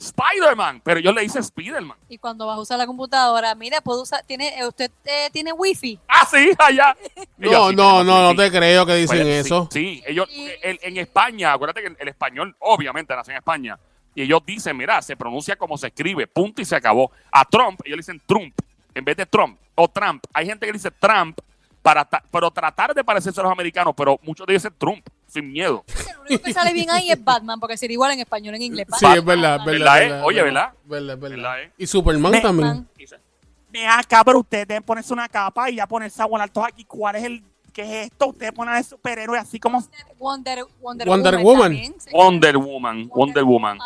Spiderman. 0.00 0.80
Pero 0.82 1.00
yo 1.00 1.12
le 1.12 1.24
hice 1.24 1.42
Spiderman. 1.42 1.96
Y 2.08 2.18
cuando 2.18 2.46
vas 2.46 2.56
a 2.56 2.60
usar 2.60 2.78
la 2.78 2.86
computadora, 2.86 3.54
mira, 3.54 3.80
puedo 3.80 4.02
usar, 4.02 4.22
tiene, 4.24 4.56
eh, 4.58 4.66
usted 4.66 4.90
eh, 5.04 5.28
tiene 5.32 5.52
wifi. 5.52 5.98
Ah, 6.08 6.24
sí, 6.30 6.50
allá. 6.58 6.96
Yo, 7.36 7.50
No, 7.50 7.70
sí, 7.70 7.76
no, 7.76 8.04
no, 8.04 8.22
no 8.22 8.36
te 8.36 8.50
creo 8.50 8.86
que 8.86 8.94
dicen 8.94 9.18
Pues, 9.22 9.46
eso. 9.46 9.68
Sí, 9.72 9.96
sí, 9.96 10.04
ellos, 10.06 10.28
Y- 10.30 10.48
el- 10.62 10.78
en 10.82 10.96
España, 10.98 11.52
acuérdate 11.52 11.82
que 11.82 11.96
el 11.98 12.08
español 12.08 12.54
obviamente 12.60 13.14
nació 13.14 13.32
en 13.32 13.38
España. 13.38 13.78
Y 14.14 14.22
ellos 14.22 14.40
dicen, 14.46 14.76
mira, 14.76 15.02
se 15.02 15.16
pronuncia 15.16 15.56
como 15.56 15.76
se 15.76 15.88
escribe, 15.88 16.26
punto 16.26 16.62
y 16.62 16.64
se 16.64 16.76
acabó. 16.76 17.10
A 17.32 17.44
Trump, 17.44 17.80
ellos 17.84 17.96
le 17.96 18.00
dicen 18.00 18.22
Trump, 18.24 18.54
en 18.94 19.04
vez 19.04 19.16
de 19.16 19.26
Trump, 19.26 19.58
o 19.74 19.88
Trump. 19.88 20.24
Hay 20.32 20.46
gente 20.46 20.64
que 20.66 20.72
dice 20.72 20.90
Trump, 20.92 21.38
para 21.82 22.04
ta- 22.04 22.22
pero 22.30 22.50
tratar 22.50 22.94
de 22.94 23.02
parecerse 23.04 23.40
a 23.40 23.42
los 23.44 23.52
americanos, 23.52 23.94
pero 23.96 24.18
muchos 24.22 24.46
de 24.46 24.52
ellos 24.54 24.62
dicen 24.62 24.76
Trump, 24.78 25.06
sin 25.28 25.52
miedo. 25.52 25.84
Lo 26.16 26.22
único 26.22 26.42
que 26.44 26.52
sale 26.52 26.72
bien 26.72 26.90
ahí 26.90 27.10
es 27.10 27.22
Batman, 27.22 27.60
porque 27.60 27.76
sería 27.76 27.94
igual 27.94 28.12
en 28.12 28.20
español 28.20 28.54
en 28.56 28.62
inglés. 28.62 28.86
Sí, 28.98 29.06
es 29.06 29.24
verdad, 29.24 29.58
Batman. 29.58 29.66
verdad. 29.66 29.94
¿Verdad, 30.00 30.18
eh? 30.20 30.22
Oye, 30.24 30.42
¿verdad? 30.42 30.72
Verdad, 30.84 31.18
verdad. 31.18 31.36
¿Verdad, 31.36 31.62
eh? 31.62 31.72
Y 31.78 31.86
Superman 31.86 32.40
también. 32.42 32.88
Acá, 33.88 34.24
pero 34.24 34.40
ustedes 34.40 34.66
deben 34.66 34.82
ponerse 34.82 35.12
una 35.12 35.28
capa 35.28 35.70
y 35.70 35.76
ya 35.76 35.86
ponerse 35.86 36.20
a 36.22 36.24
volar 36.26 36.48
todos 36.50 36.66
aquí. 36.68 36.84
¿Cuál 36.84 37.16
es 37.16 37.24
el, 37.24 37.42
qué 37.72 37.82
es 37.82 38.06
esto? 38.10 38.28
Ustedes 38.28 38.52
ponen 38.52 38.74
el 38.74 38.84
superhéroe 38.84 39.38
así 39.38 39.60
como... 39.60 39.84
Wonder, 40.18 40.64
Wonder, 40.80 41.06
Wonder 41.06 41.34
Woman. 41.36 41.44
Woman. 41.44 41.62
también, 41.72 41.94
sí. 42.00 42.10
Wonder 42.12 42.56
Woman, 42.56 43.08
Wonder 43.08 43.44
Woman. 43.44 43.78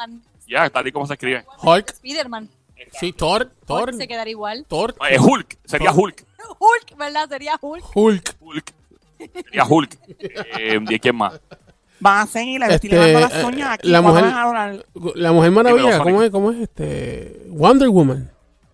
Ya, 0.46 0.66
está 0.66 0.80
ahí 0.80 0.92
como 0.92 1.06
se 1.06 1.14
escribe. 1.14 1.44
Hulk. 1.62 1.94
Spiderman. 1.96 2.48
Sí, 2.98 3.12
Thor, 3.12 3.50
Thor, 3.66 3.94
se 3.94 4.08
quedaría 4.08 4.32
igual. 4.32 4.64
Thor, 4.68 4.94
Eh, 5.08 5.18
Hulk, 5.18 5.58
sería 5.64 5.92
Hulk. 5.92 6.24
Hulk, 6.58 6.96
¿verdad? 6.96 7.28
Sería 7.28 7.56
Hulk. 7.60 7.84
Hulk. 7.94 8.36
Hulk. 8.40 8.72
Sería 9.44 9.64
Hulk. 9.68 9.98
Eh, 10.58 10.80
¿Y 10.88 10.98
quién 10.98 11.16
más? 11.16 11.40
Van 12.00 12.20
a 12.20 12.26
seguir, 12.26 12.60
Este, 12.64 12.88
las 13.12 13.32
eh, 13.32 13.44
uñas 13.44 13.70
aquí. 13.74 13.88
la. 13.88 14.00
La 15.14 15.32
Mujer 15.32 15.50
Maravilla, 15.52 15.98
¿cómo 16.00 16.22
es? 16.22 16.30
¿Cómo 16.30 16.50
es 16.50 16.58
este? 16.60 17.42
Wonder 17.48 17.88
Woman. 17.88 18.30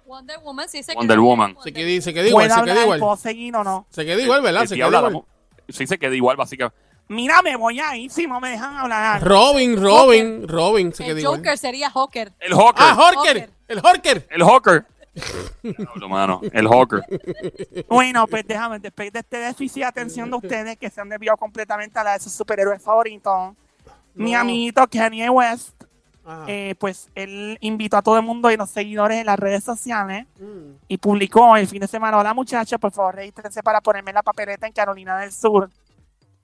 Wonder 0.07 0.39
Woman 0.43 0.69
sí 0.69 0.83
se 0.83 0.95
Wonder 0.95 1.17
queda- 1.19 1.25
Woman. 1.25 1.57
Se 1.63 1.73
queda, 1.73 2.01
se 2.03 2.15
queda 2.15 2.27
igual, 2.29 2.47
¿Puedo 2.49 2.59
se 2.59 2.65
queda 2.65 2.73
hablar? 2.73 2.85
igual. 2.85 3.01
¿Puedo 3.01 3.17
seguir 3.17 3.55
o 3.57 3.65
no? 3.65 3.87
Se 3.91 4.07
queda 4.07 4.23
igual, 4.23 4.41
¿verdad? 4.43 4.63
El 4.63 4.69
Se 4.69 4.77
la 4.77 4.87
igual. 4.89 5.23
Sí 5.69 5.87
se 5.87 5.99
queda 5.99 6.15
igual, 6.15 6.37
básicamente. 6.37 6.79
Mira, 7.09 7.41
me 7.43 7.57
voy 7.57 7.81
a 7.81 7.97
ir 7.97 8.11
si 8.11 8.27
no 8.27 8.41
me 8.41 8.51
dejan 8.51 8.77
hablar. 8.77 9.23
Robin, 9.23 9.77
Robin, 9.81 10.49
Robin 10.49 10.93
se 10.95 11.05
queda 11.05 11.19
El. 11.19 11.27
Joker 11.27 11.59
sería 11.59 11.91
Hawker. 11.91 12.33
El 12.41 12.53
Hawker. 12.55 12.75
Ah, 12.87 12.97
Horker. 12.99 13.51
el 13.69 13.79
Horker. 13.85 14.27
el 14.31 14.43
Hawker. 14.43 14.85
Mano. 16.09 16.41
El 16.53 16.67
hawker. 16.69 17.03
Bueno, 17.89 18.27
pues 18.27 18.47
déjame, 18.47 18.79
después 18.79 19.13
de 19.13 19.21
este 19.21 19.39
déficit 19.39 19.83
de 19.83 19.85
atención 19.85 20.31
de 20.31 20.37
ustedes 20.37 20.77
que 20.79 20.91
se 20.91 21.01
han 21.01 21.09
desviado 21.09 21.37
completamente 21.37 21.99
a 21.99 22.05
la 22.05 22.13
de 22.15 22.21
sus 22.21 22.33
superhéroes 22.33 22.83
favoritos, 22.83 23.55
mi 24.15 24.33
No. 24.33 24.41
amiguito 24.41 24.87
Kanye 24.89 25.29
West, 25.31 25.71
eh, 26.47 26.75
pues 26.79 27.09
él 27.15 27.57
invitó 27.61 27.97
a 27.97 28.03
todo 28.03 28.17
el 28.19 28.23
mundo 28.25 28.51
y 28.51 28.57
los 28.57 28.69
seguidores 28.71 29.19
en 29.19 29.27
las 29.27 29.39
redes 29.39 29.65
sociales 29.65 30.27
Mm. 30.39 30.73
y 30.89 30.99
publicó 30.99 31.57
el 31.57 31.67
fin 31.67 31.81
de 31.81 31.87
semana, 31.87 32.19
hola 32.19 32.35
muchachos, 32.35 32.79
por 32.79 32.93
favor 32.93 33.15
regístrense 33.15 33.63
para 33.63 33.81
ponerme 33.81 34.13
la 34.13 34.23
papeleta 34.23 34.67
en 34.67 34.73
Carolina 34.73 35.19
del 35.19 35.33
Sur. 35.33 35.71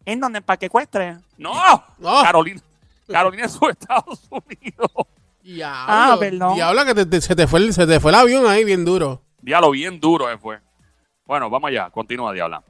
¿En 0.06 0.20
donde 0.20 0.38
¿En 0.38 0.44
Parque 0.44 0.66
Ecuestre? 0.66 1.16
¡No! 1.38 1.52
No. 1.98 2.22
Carolina. 2.22 2.60
Carolina 3.06 3.44
es 3.46 3.58
Estados 3.70 4.26
Unidos. 4.30 4.90
Diablo, 5.44 5.84
Ah, 5.88 6.16
perdón. 6.18 6.54
Diablo, 6.54 6.84
que 6.86 6.94
te- 6.94 7.06
te- 7.06 7.20
se, 7.20 7.36
te 7.36 7.46
fue 7.46 7.60
el, 7.60 7.72
se 7.74 7.86
te 7.86 8.00
fue 8.00 8.10
el 8.10 8.14
avión 8.16 8.46
ahí 8.46 8.64
bien 8.64 8.84
duro. 8.84 9.20
Diablo, 9.42 9.70
bien 9.70 10.00
duro 10.00 10.28
eh, 10.30 10.38
fue. 10.38 10.58
Bueno, 11.26 11.50
vamos 11.50 11.68
allá. 11.68 11.90
Continúa, 11.90 12.32
Diabla. 12.32 12.62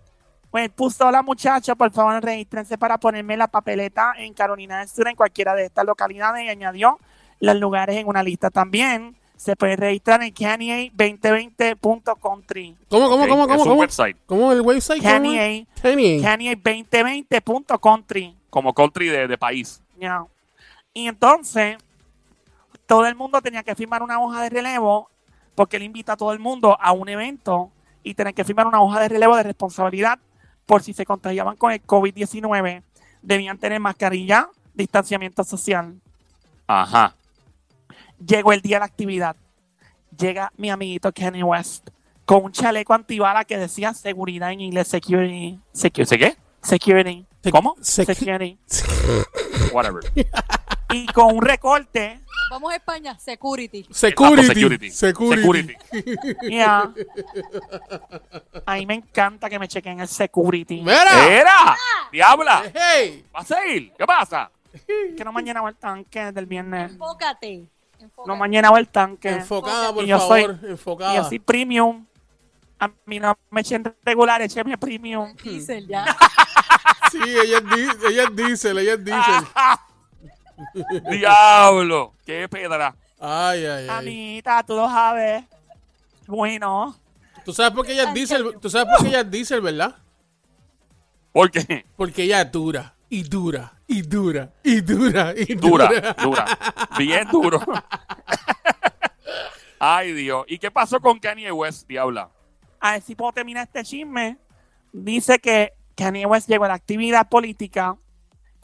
Pues 0.50 0.70
puso, 0.70 1.06
hola 1.06 1.22
muchachos, 1.22 1.76
por 1.76 1.90
favor 1.92 2.22
regístrense 2.22 2.76
para 2.78 2.98
ponerme 2.98 3.36
la 3.36 3.46
papeleta 3.48 4.12
en 4.18 4.32
Carolina 4.34 4.78
del 4.80 4.88
Sur, 4.88 5.08
en 5.08 5.16
cualquiera 5.16 5.54
de 5.54 5.64
estas 5.66 5.84
localidades, 5.84 6.44
y 6.44 6.48
añadió 6.48 6.98
los 7.40 7.56
lugares 7.56 7.96
en 7.96 8.06
una 8.06 8.22
lista 8.22 8.50
también. 8.50 9.16
Se 9.36 9.56
puede 9.56 9.74
registrar 9.76 10.22
en 10.22 10.32
Kanye2020.country. 10.32 12.76
¿Cómo, 12.88 13.08
cómo, 13.10 13.24
Ok, 13.24 13.28
cómo, 13.28 13.42
es 13.44 13.48
cómo? 13.48 13.62
un 13.62 13.68
¿Cómo, 13.68 13.80
website. 13.80 14.16
¿Cómo 14.26 14.52
el 14.52 14.60
website? 14.60 15.02
¿Cómo 15.02 15.32
es? 15.32 15.66
Kanye, 15.82 15.82
Kanye. 15.82 16.20
Kanye2020.country. 16.22 18.36
Como 18.50 18.72
country 18.72 19.08
de, 19.08 19.26
de 19.26 19.36
país. 19.38 19.82
Ya. 19.98 20.24
Y 20.92 21.08
entonces, 21.08 21.76
todo 22.86 23.06
el 23.06 23.14
mundo 23.14 23.40
tenía 23.42 23.62
que 23.62 23.74
firmar 23.74 24.02
una 24.02 24.20
hoja 24.20 24.42
de 24.42 24.50
relevo, 24.50 25.10
porque 25.54 25.76
él 25.76 25.82
invita 25.84 26.12
a 26.14 26.16
todo 26.16 26.32
el 26.32 26.38
mundo 26.38 26.76
a 26.80 26.92
un 26.92 27.08
evento 27.08 27.70
y 28.02 28.14
tenían 28.14 28.34
que 28.34 28.44
firmar 28.44 28.66
una 28.66 28.80
hoja 28.82 29.00
de 29.00 29.08
relevo 29.08 29.36
de 29.36 29.42
responsabilidad 29.44 30.18
por 30.66 30.82
si 30.82 30.92
se 30.92 31.04
contagiaban 31.06 31.56
con 31.56 31.72
el 31.72 31.82
COVID-19. 31.84 32.82
Debían 33.22 33.58
tener 33.58 33.80
mascarilla, 33.80 34.48
distanciamiento 34.74 35.44
social. 35.44 35.94
Ajá. 36.66 37.14
Llegó 38.24 38.52
el 38.52 38.60
día 38.60 38.76
de 38.76 38.80
la 38.80 38.86
actividad. 38.86 39.36
Llega 40.16 40.52
mi 40.56 40.70
amiguito 40.70 41.12
Kenny 41.12 41.42
West 41.42 41.88
con 42.24 42.44
un 42.44 42.52
chaleco 42.52 42.94
antibala 42.94 43.44
que 43.44 43.58
decía 43.58 43.92
seguridad 43.94 44.52
en 44.52 44.60
inglés, 44.60 44.88
security. 44.88 45.58
¿Qué 45.72 45.78
Security. 45.78 46.18
qué? 46.18 46.36
security. 46.62 47.26
Se- 47.42 47.50
¿Cómo? 47.50 47.76
se- 47.80 48.04
security. 48.06 48.58
Whatever. 49.72 50.02
Y 50.94 51.06
con 51.06 51.34
un 51.36 51.42
recorte 51.42 52.20
Vamos 52.50 52.72
a 52.72 52.76
España, 52.76 53.18
security. 53.18 53.86
Security. 53.90 54.46
Security. 54.46 54.90
Security. 54.90 55.76
Ya. 56.50 56.92
A 58.66 58.74
mí 58.74 58.86
me 58.86 58.94
encanta 58.94 59.48
que 59.48 59.58
me 59.58 59.66
chequen 59.66 59.98
el 60.00 60.08
security. 60.08 60.82
Mira. 60.82 61.26
¡Era! 61.28 61.76
¡Diabla! 62.12 62.64
Hey. 62.74 63.24
¿Vas 63.32 63.50
a 63.50 63.66
ir? 63.66 63.92
¿Qué 63.98 64.04
pasa? 64.06 64.50
Que 65.16 65.24
no 65.24 65.32
han 65.36 65.44
llenado 65.44 65.66
el 65.68 65.74
tanque 65.76 66.30
del 66.32 66.46
viernes. 66.46 66.92
Enfócate. 66.92 67.66
enfócate. 67.98 68.36
No 68.38 68.44
han 68.44 68.50
llenado 68.50 68.76
el 68.76 68.88
tanque. 68.88 69.30
Enfocada, 69.30 69.92
por 69.92 70.04
Y 70.04 70.06
yo 70.08 70.18
favor. 70.18 70.58
soy- 70.60 70.68
Y 70.68 70.70
Enfocada. 70.72 71.14
yo 71.16 71.24
soy 71.24 71.38
premium. 71.38 72.06
A 72.78 72.90
mí 73.06 73.18
no 73.18 73.36
me 73.50 73.62
echen 73.62 73.82
regular, 74.04 74.42
écheme 74.42 74.76
premium. 74.78 75.34
Diesel, 75.42 75.86
ya. 75.88 76.04
Sí, 77.12 77.20
ella 77.22 77.58
es, 77.58 78.10
ella 78.10 78.22
es 78.24 78.34
diésel, 78.36 78.78
ella 78.78 78.94
es 78.94 79.04
diésel. 79.04 79.44
¡Diablo! 81.10 82.12
¡Qué 82.24 82.48
pedra! 82.48 82.94
Ay, 83.20 83.64
ay, 83.64 83.88
ay. 83.88 83.88
Amiguita, 83.88 84.62
tú 84.62 84.74
lo 84.74 84.88
sabes. 84.88 85.44
Bueno, 86.26 86.96
¿Tú 87.44 87.52
sabes 87.52 87.72
por 87.72 87.84
qué 87.84 87.92
ella 87.92 88.04
es 88.04 88.14
diésel? 88.14 88.58
¿Tú 88.60 88.70
sabes 88.70 88.88
por 88.94 89.02
qué 89.02 89.08
ella 89.10 89.20
es 89.20 89.30
diésel, 89.30 89.60
verdad? 89.60 89.94
¿Por 91.32 91.50
qué? 91.50 91.84
Porque 91.96 92.22
ella 92.22 92.40
es 92.40 92.50
dura, 92.50 92.94
y 93.10 93.22
dura, 93.22 93.72
y 93.86 94.00
dura, 94.02 94.52
y 94.62 94.80
dura, 94.80 95.34
y 95.36 95.54
dura. 95.54 95.88
Dura, 95.88 96.14
dura. 96.14 96.46
Bien 96.98 97.28
duro. 97.28 97.60
Ay, 99.78 100.12
Dios. 100.12 100.46
¿Y 100.48 100.58
qué 100.58 100.70
pasó 100.70 101.00
con 101.00 101.18
Kanye 101.18 101.52
West, 101.52 101.86
Diabla? 101.86 102.30
a 102.84 102.92
ver 102.92 103.02
si 103.02 103.14
puedo 103.14 103.32
terminar 103.32 103.64
este 103.64 103.82
chisme. 103.82 104.36
Dice 104.92 105.38
que 105.38 105.72
Kanye 105.96 106.26
West 106.26 106.48
llegó 106.48 106.64
a 106.64 106.68
la 106.68 106.74
actividad 106.74 107.30
política 107.30 107.96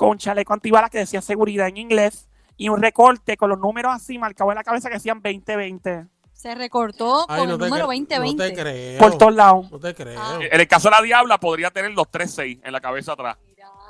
con 0.01 0.09
un 0.13 0.17
chaleco 0.17 0.55
antibalas 0.55 0.89
que 0.89 0.97
decía 0.97 1.21
seguridad 1.21 1.69
en 1.69 1.77
inglés 1.77 2.27
y 2.57 2.71
un 2.71 2.81
recorte 2.81 3.37
con 3.37 3.51
los 3.51 3.59
números 3.59 3.93
así 3.95 4.17
marcados 4.19 4.53
en 4.53 4.57
la 4.57 4.65
cabeza 4.65 4.89
que 4.89 4.95
decían 4.95 5.21
2020 5.23 6.07
Se 6.33 6.55
recortó 6.55 7.27
Ay, 7.29 7.41
con 7.41 7.49
no 7.51 7.55
el 7.57 7.61
número 7.61 7.85
cre- 7.87 8.07
2020. 8.09 8.43
No 8.43 8.49
te 8.49 8.63
creo. 8.63 8.99
por 8.99 9.19
todos 9.19 9.35
lados. 9.35 9.71
No 9.71 9.79
te 9.79 9.95
creo. 9.95 10.19
Ah. 10.19 10.39
En 10.41 10.59
el 10.59 10.67
caso 10.67 10.89
de 10.89 10.97
la 10.97 11.03
Diabla 11.03 11.39
podría 11.39 11.71
tener 11.71 11.91
los 11.91 12.07
3-6 12.11 12.61
en 12.65 12.73
la 12.73 12.81
cabeza 12.81 13.13
atrás. 13.13 13.37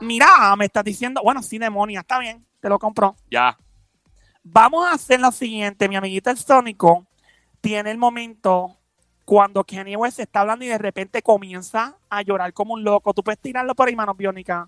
Mira, 0.00 0.56
me 0.56 0.64
estás 0.64 0.82
diciendo, 0.82 1.20
bueno, 1.22 1.44
sí, 1.44 1.58
demonia, 1.58 2.00
está 2.00 2.18
bien, 2.18 2.44
te 2.58 2.68
lo 2.68 2.80
compro. 2.80 3.14
Ya. 3.30 3.56
Vamos 4.42 4.88
a 4.88 4.94
hacer 4.94 5.20
lo 5.20 5.30
siguiente, 5.30 5.88
mi 5.88 5.94
amiguita 5.94 6.32
el 6.32 6.38
Sónico 6.38 7.06
tiene 7.60 7.92
el 7.92 7.98
momento 7.98 8.78
cuando 9.24 9.62
Kanye 9.62 9.94
West 9.96 10.18
está 10.18 10.40
hablando 10.40 10.64
y 10.64 10.68
de 10.68 10.78
repente 10.78 11.22
comienza 11.22 11.94
a 12.08 12.22
llorar 12.22 12.52
como 12.52 12.74
un 12.74 12.82
loco. 12.82 13.14
Tú 13.14 13.22
puedes 13.22 13.38
tirarlo 13.38 13.76
por 13.76 13.86
ahí, 13.86 13.94
manos 13.94 14.16
biónicas. 14.16 14.66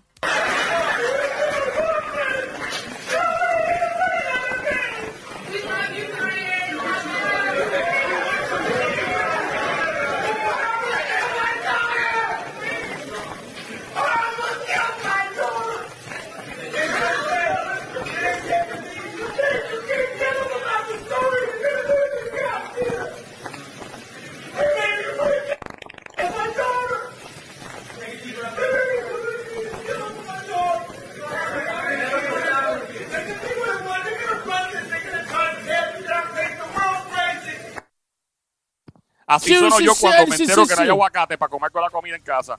Así 39.35 39.49
Sí, 39.49 39.55
sueno 39.55 39.77
sí, 39.77 39.85
yo 39.85 39.93
sí, 39.93 40.01
cuando 40.01 40.27
me 40.27 40.35
entero 40.35 40.65
que 40.67 40.75
no 40.75 40.81
hay 40.81 40.89
aguacate 40.89 41.37
para 41.37 41.49
comer 41.49 41.71
con 41.71 41.81
la 41.81 41.89
comida 41.89 42.15
en 42.15 42.21
casa. 42.23 42.57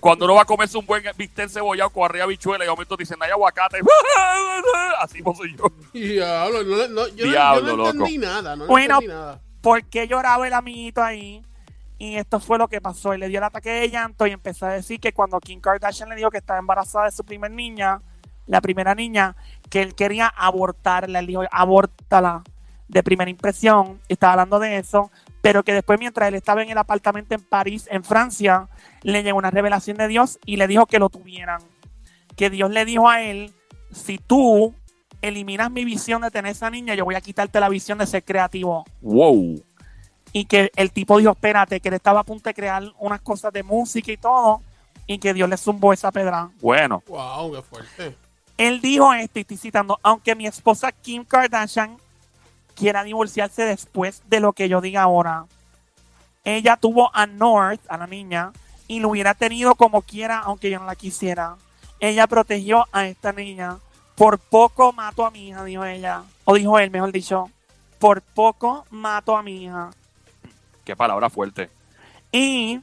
Cuando 0.00 0.24
uno 0.26 0.34
va 0.34 0.42
a 0.42 0.44
comerse 0.44 0.78
un 0.78 0.86
buen 0.86 1.02
bistec 1.16 1.48
cebollado 1.48 1.90
con 1.90 2.04
arriba 2.04 2.24
habichuela 2.24 2.64
y 2.64 2.66
de 2.66 2.70
momento 2.72 2.96
dicen, 2.96 3.18
no 3.18 3.24
hay 3.24 3.30
aguacate. 3.32 3.78
Así 5.00 5.20
no 5.22 5.34
soy 5.34 5.56
yo. 5.56 5.64
Diablo, 5.92 6.62
no, 6.62 6.88
no, 6.88 7.08
yo, 7.08 7.24
no- 7.26 7.30
Diablo, 7.32 7.62
no 7.70 7.76
loco. 7.76 7.90
entendí 7.90 8.18
nada, 8.18 8.54
no 8.56 8.66
Bueno. 8.66 8.94
entendí 8.94 9.12
nada. 9.14 9.40
¿Por 9.60 9.84
qué 9.84 10.06
lloraba 10.06 10.46
el 10.46 10.52
amiguito 10.54 11.02
ahí? 11.02 11.42
Y 11.98 12.16
esto 12.16 12.38
fue 12.40 12.58
lo 12.58 12.68
que 12.68 12.80
pasó. 12.80 13.14
Él 13.14 13.20
le 13.20 13.28
dio 13.28 13.38
el 13.38 13.44
ataque 13.44 13.70
de 13.70 13.90
llanto 13.90 14.26
y 14.26 14.30
empezó 14.32 14.66
a 14.66 14.72
decir 14.74 15.00
que 15.00 15.12
cuando 15.12 15.40
Kim 15.40 15.60
Kardashian 15.60 16.08
le 16.10 16.14
dijo 16.16 16.30
que 16.30 16.38
estaba 16.38 16.58
embarazada 16.58 17.06
de 17.06 17.12
su 17.12 17.24
primer 17.24 17.50
niña, 17.50 18.00
la 18.46 18.60
primera 18.60 18.94
niña, 18.94 19.36
que 19.70 19.82
él 19.82 19.94
quería 19.94 20.26
abortarla. 20.28 21.18
Él 21.20 21.26
dijo, 21.26 21.42
abórtala 21.50 22.42
de 22.88 23.02
primera 23.02 23.30
impresión. 23.30 24.00
Estaba 24.08 24.34
hablando 24.34 24.58
de 24.58 24.78
eso. 24.78 25.10
Pero 25.40 25.62
que 25.62 25.72
después, 25.72 25.98
mientras 25.98 26.28
él 26.28 26.34
estaba 26.34 26.62
en 26.62 26.70
el 26.70 26.78
apartamento 26.78 27.34
en 27.34 27.40
París, 27.42 27.88
en 27.90 28.02
Francia, 28.02 28.68
le 29.02 29.22
llegó 29.22 29.38
una 29.38 29.50
revelación 29.50 29.96
de 29.96 30.08
Dios 30.08 30.38
y 30.44 30.56
le 30.56 30.66
dijo 30.66 30.86
que 30.86 30.98
lo 30.98 31.08
tuvieran. 31.08 31.60
Que 32.36 32.50
Dios 32.50 32.70
le 32.70 32.84
dijo 32.84 33.08
a 33.08 33.22
él, 33.22 33.52
si 33.92 34.18
tú 34.18 34.74
eliminas 35.22 35.70
mi 35.70 35.84
visión 35.84 36.22
de 36.22 36.30
tener 36.30 36.52
esa 36.52 36.68
niña, 36.70 36.94
yo 36.94 37.04
voy 37.04 37.14
a 37.14 37.20
quitarte 37.20 37.60
la 37.60 37.68
visión 37.68 37.98
de 37.98 38.06
ser 38.06 38.22
creativo 38.24 38.84
Wow. 39.00 39.62
y 40.32 40.44
que 40.44 40.70
el 40.76 40.92
tipo 40.92 41.18
dijo, 41.18 41.30
espérate, 41.32 41.80
que 41.80 41.88
él 41.88 41.94
estaba 41.94 42.20
a 42.20 42.24
punto 42.24 42.50
de 42.50 42.54
crear 42.54 42.82
unas 42.98 43.20
cosas 43.22 43.52
de 43.52 43.62
música 43.62 44.12
y 44.12 44.16
todo, 44.16 44.60
y 45.06 45.18
que 45.18 45.32
Dios 45.32 45.48
le 45.48 45.56
zumbó 45.56 45.92
esa 45.92 46.12
pedra. 46.12 46.50
Bueno. 46.60 47.02
Wow, 47.06 47.52
qué 47.54 47.62
fuerte. 47.62 48.16
Él 48.56 48.80
dijo 48.80 49.12
esto, 49.12 49.38
y 49.38 49.42
estoy 49.42 49.56
citando, 49.56 49.98
aunque 50.02 50.34
mi 50.34 50.46
esposa 50.46 50.92
Kim 50.92 51.24
Kardashian 51.24 51.98
quiera 52.74 53.04
divorciarse 53.04 53.64
después 53.64 54.22
de 54.28 54.40
lo 54.40 54.52
que 54.52 54.68
yo 54.68 54.80
diga 54.80 55.02
ahora, 55.02 55.46
ella 56.44 56.76
tuvo 56.76 57.10
a 57.14 57.26
North, 57.26 57.80
a 57.88 57.98
la 57.98 58.06
niña, 58.06 58.52
y 58.88 59.00
lo 59.00 59.10
hubiera 59.10 59.34
tenido 59.34 59.74
como 59.74 60.02
quiera, 60.02 60.38
aunque 60.38 60.70
yo 60.70 60.78
no 60.78 60.86
la 60.86 60.94
quisiera. 60.94 61.56
Ella 61.98 62.26
protegió 62.26 62.86
a 62.92 63.06
esta 63.06 63.32
niña. 63.32 63.78
Por 64.14 64.38
poco 64.38 64.92
mato 64.92 65.26
a 65.26 65.30
mi 65.30 65.48
hija, 65.48 65.64
dijo 65.64 65.84
ella. 65.84 66.22
O 66.44 66.54
dijo 66.54 66.78
él, 66.78 66.90
mejor 66.90 67.10
dicho. 67.12 67.50
Por 67.98 68.22
poco 68.22 68.86
mato 68.90 69.36
a 69.36 69.42
mi 69.42 69.64
hija. 69.64 69.90
Qué 70.84 70.94
palabra 70.94 71.28
fuerte. 71.30 71.68
Y 72.30 72.80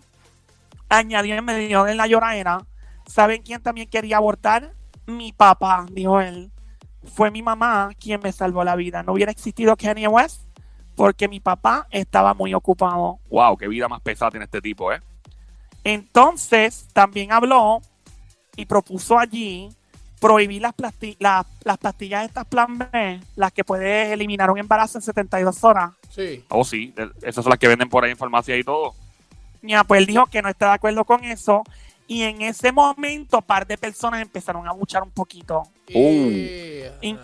añadió 0.90 1.36
en 1.36 1.46
medio 1.46 1.86
de 1.86 1.96
la 1.96 2.08
lloradera, 2.08 2.66
¿saben 3.08 3.42
quién 3.44 3.62
también 3.62 3.90
quería 3.90 4.18
abortar? 4.18 4.74
Mi 5.06 5.32
papá, 5.34 5.86
dijo 5.92 6.20
él, 6.22 6.52
fue 7.04 7.30
mi 7.32 7.42
mamá 7.42 7.90
quien 8.00 8.22
me 8.22 8.32
salvó 8.32 8.64
la 8.64 8.76
vida. 8.76 9.04
No 9.04 9.14
hubiera 9.14 9.32
existido 9.32 9.76
Kanye 9.76 10.08
West 10.08 10.42
porque 10.96 11.28
mi 11.28 11.40
papá 11.40 11.88
estaba 11.92 12.34
muy 12.34 12.54
ocupado. 12.54 13.20
Wow, 13.30 13.58
qué 13.58 13.68
vida 13.68 13.88
más 13.88 14.02
pesada 14.02 14.32
tiene 14.32 14.46
este 14.46 14.62
tipo, 14.62 14.92
¿eh? 14.94 15.00
Entonces, 15.84 16.88
también 16.94 17.32
habló 17.32 17.82
y 18.56 18.66
propuso 18.66 19.18
allí 19.20 19.70
prohibir 20.22 20.62
las, 20.62 20.74
plasti- 20.74 21.18
la- 21.20 21.46
las 21.66 21.78
pastillas 21.78 22.24
estas 22.26 22.46
plan 22.46 22.78
B, 22.78 23.20
las 23.36 23.52
que 23.52 23.66
puedes 23.66 24.10
eliminar 24.12 24.50
un 24.50 24.58
embarazo 24.60 24.98
en 24.98 25.02
72 25.02 25.62
horas. 25.66 25.92
Sí. 26.10 26.46
Oh, 26.50 26.64
sí, 26.64 26.94
esas 27.24 27.44
son 27.44 27.50
las 27.50 27.60
que 27.60 27.68
venden 27.68 27.90
por 27.90 28.06
ahí 28.06 28.12
en 28.12 28.18
farmacia 28.18 28.56
y 28.58 28.64
todo. 28.64 28.94
Ya, 29.62 29.84
pues 29.84 30.00
él 30.00 30.06
dijo 30.06 30.26
que 30.28 30.42
no 30.42 30.48
está 30.50 30.68
de 30.68 30.74
acuerdo 30.74 31.04
con 31.04 31.24
eso. 31.26 31.64
Y 32.08 32.24
en 32.24 32.42
ese 32.42 32.72
momento, 32.72 33.42
par 33.42 33.66
de 33.66 33.78
personas 33.78 34.22
empezaron 34.22 34.68
a 34.68 34.72
buchar 34.72 35.04
un 35.04 35.12
poquito. 35.12 35.64
Eh, 35.88 36.92
In-. 37.02 37.20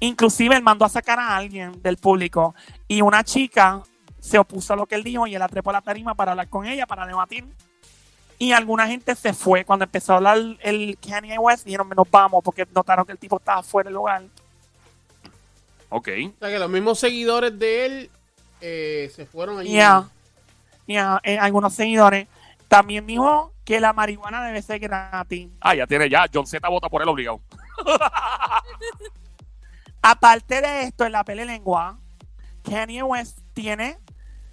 Inclusive 0.00 0.54
él 0.56 0.62
mandó 0.62 0.84
a 0.84 0.88
sacar 0.88 1.18
a 1.18 1.36
alguien 1.36 1.80
del 1.82 1.96
público. 1.96 2.54
Y 2.86 3.00
una 3.00 3.24
chica 3.24 3.82
se 4.20 4.38
opuso 4.38 4.72
a 4.72 4.76
lo 4.76 4.86
que 4.86 4.94
él 4.94 5.04
dijo 5.04 5.26
y 5.26 5.34
él 5.34 5.38
la 5.38 5.48
trepó 5.48 5.70
a 5.70 5.74
la 5.74 5.82
tarima 5.82 6.14
para 6.14 6.32
hablar 6.32 6.48
con 6.48 6.66
ella, 6.66 6.86
para 6.86 7.06
debatir. 7.06 7.44
Y 8.38 8.52
alguna 8.52 8.86
gente 8.86 9.14
se 9.14 9.32
fue. 9.32 9.64
Cuando 9.64 9.84
empezó 9.84 10.12
a 10.12 10.16
hablar 10.16 10.38
el 10.60 10.98
Kanye 10.98 11.38
West, 11.38 11.64
dijeron, 11.64 11.88
nos 11.96 12.10
vamos, 12.10 12.42
porque 12.42 12.66
notaron 12.74 13.06
que 13.06 13.12
el 13.12 13.18
tipo 13.18 13.36
estaba 13.36 13.62
fuera 13.62 13.88
del 13.88 13.94
lugar. 13.94 14.22
Ok. 15.88 16.08
O 16.36 16.38
sea 16.38 16.48
que 16.48 16.58
los 16.58 16.70
mismos 16.70 16.98
seguidores 16.98 17.58
de 17.58 17.86
él 17.86 18.10
eh, 18.60 19.10
se 19.14 19.26
fueron 19.26 19.58
allí. 19.58 19.72
Ya. 19.72 20.08
Ya, 20.86 21.20
eh, 21.22 21.38
algunos 21.38 21.72
seguidores. 21.72 22.26
También 22.68 23.06
dijo 23.06 23.52
que 23.64 23.80
la 23.80 23.92
marihuana 23.92 24.44
debe 24.44 24.60
ser 24.62 24.78
gratis. 24.80 25.48
Ah, 25.60 25.74
ya 25.74 25.86
tiene, 25.86 26.08
ya. 26.10 26.26
John 26.32 26.46
Z 26.46 26.66
vota 26.68 26.88
por 26.88 27.02
él 27.02 27.08
obligado. 27.08 27.40
Aparte 30.02 30.60
de 30.60 30.82
esto, 30.82 31.04
en 31.06 31.12
la 31.12 31.24
pele 31.24 31.44
lengua, 31.44 31.98
Kanye 32.62 33.02
West 33.02 33.38
tiene 33.54 33.98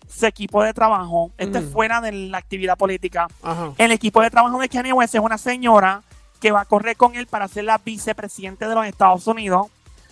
su 0.07 0.25
equipo 0.25 0.63
de 0.63 0.73
trabajo. 0.73 1.31
Este 1.37 1.57
es 1.59 1.65
Mm. 1.65 1.71
fuera 1.71 2.01
de 2.01 2.11
la 2.11 2.37
actividad 2.37 2.77
política. 2.77 3.27
Ajá. 3.43 3.71
El 3.77 3.91
equipo 3.91 4.21
de 4.21 4.29
trabajo 4.29 4.59
de 4.59 4.69
Kanye 4.69 4.93
West 4.93 5.15
es 5.15 5.21
una 5.21 5.37
señora 5.37 6.03
que 6.39 6.51
va 6.51 6.61
a 6.61 6.65
correr 6.65 6.95
con 6.97 7.15
él 7.15 7.27
para 7.27 7.47
ser 7.47 7.65
la 7.65 7.77
vicepresidente 7.77 8.67
de 8.67 8.75
los 8.75 8.85
Estados 8.85 9.27
Unidos. 9.27 9.67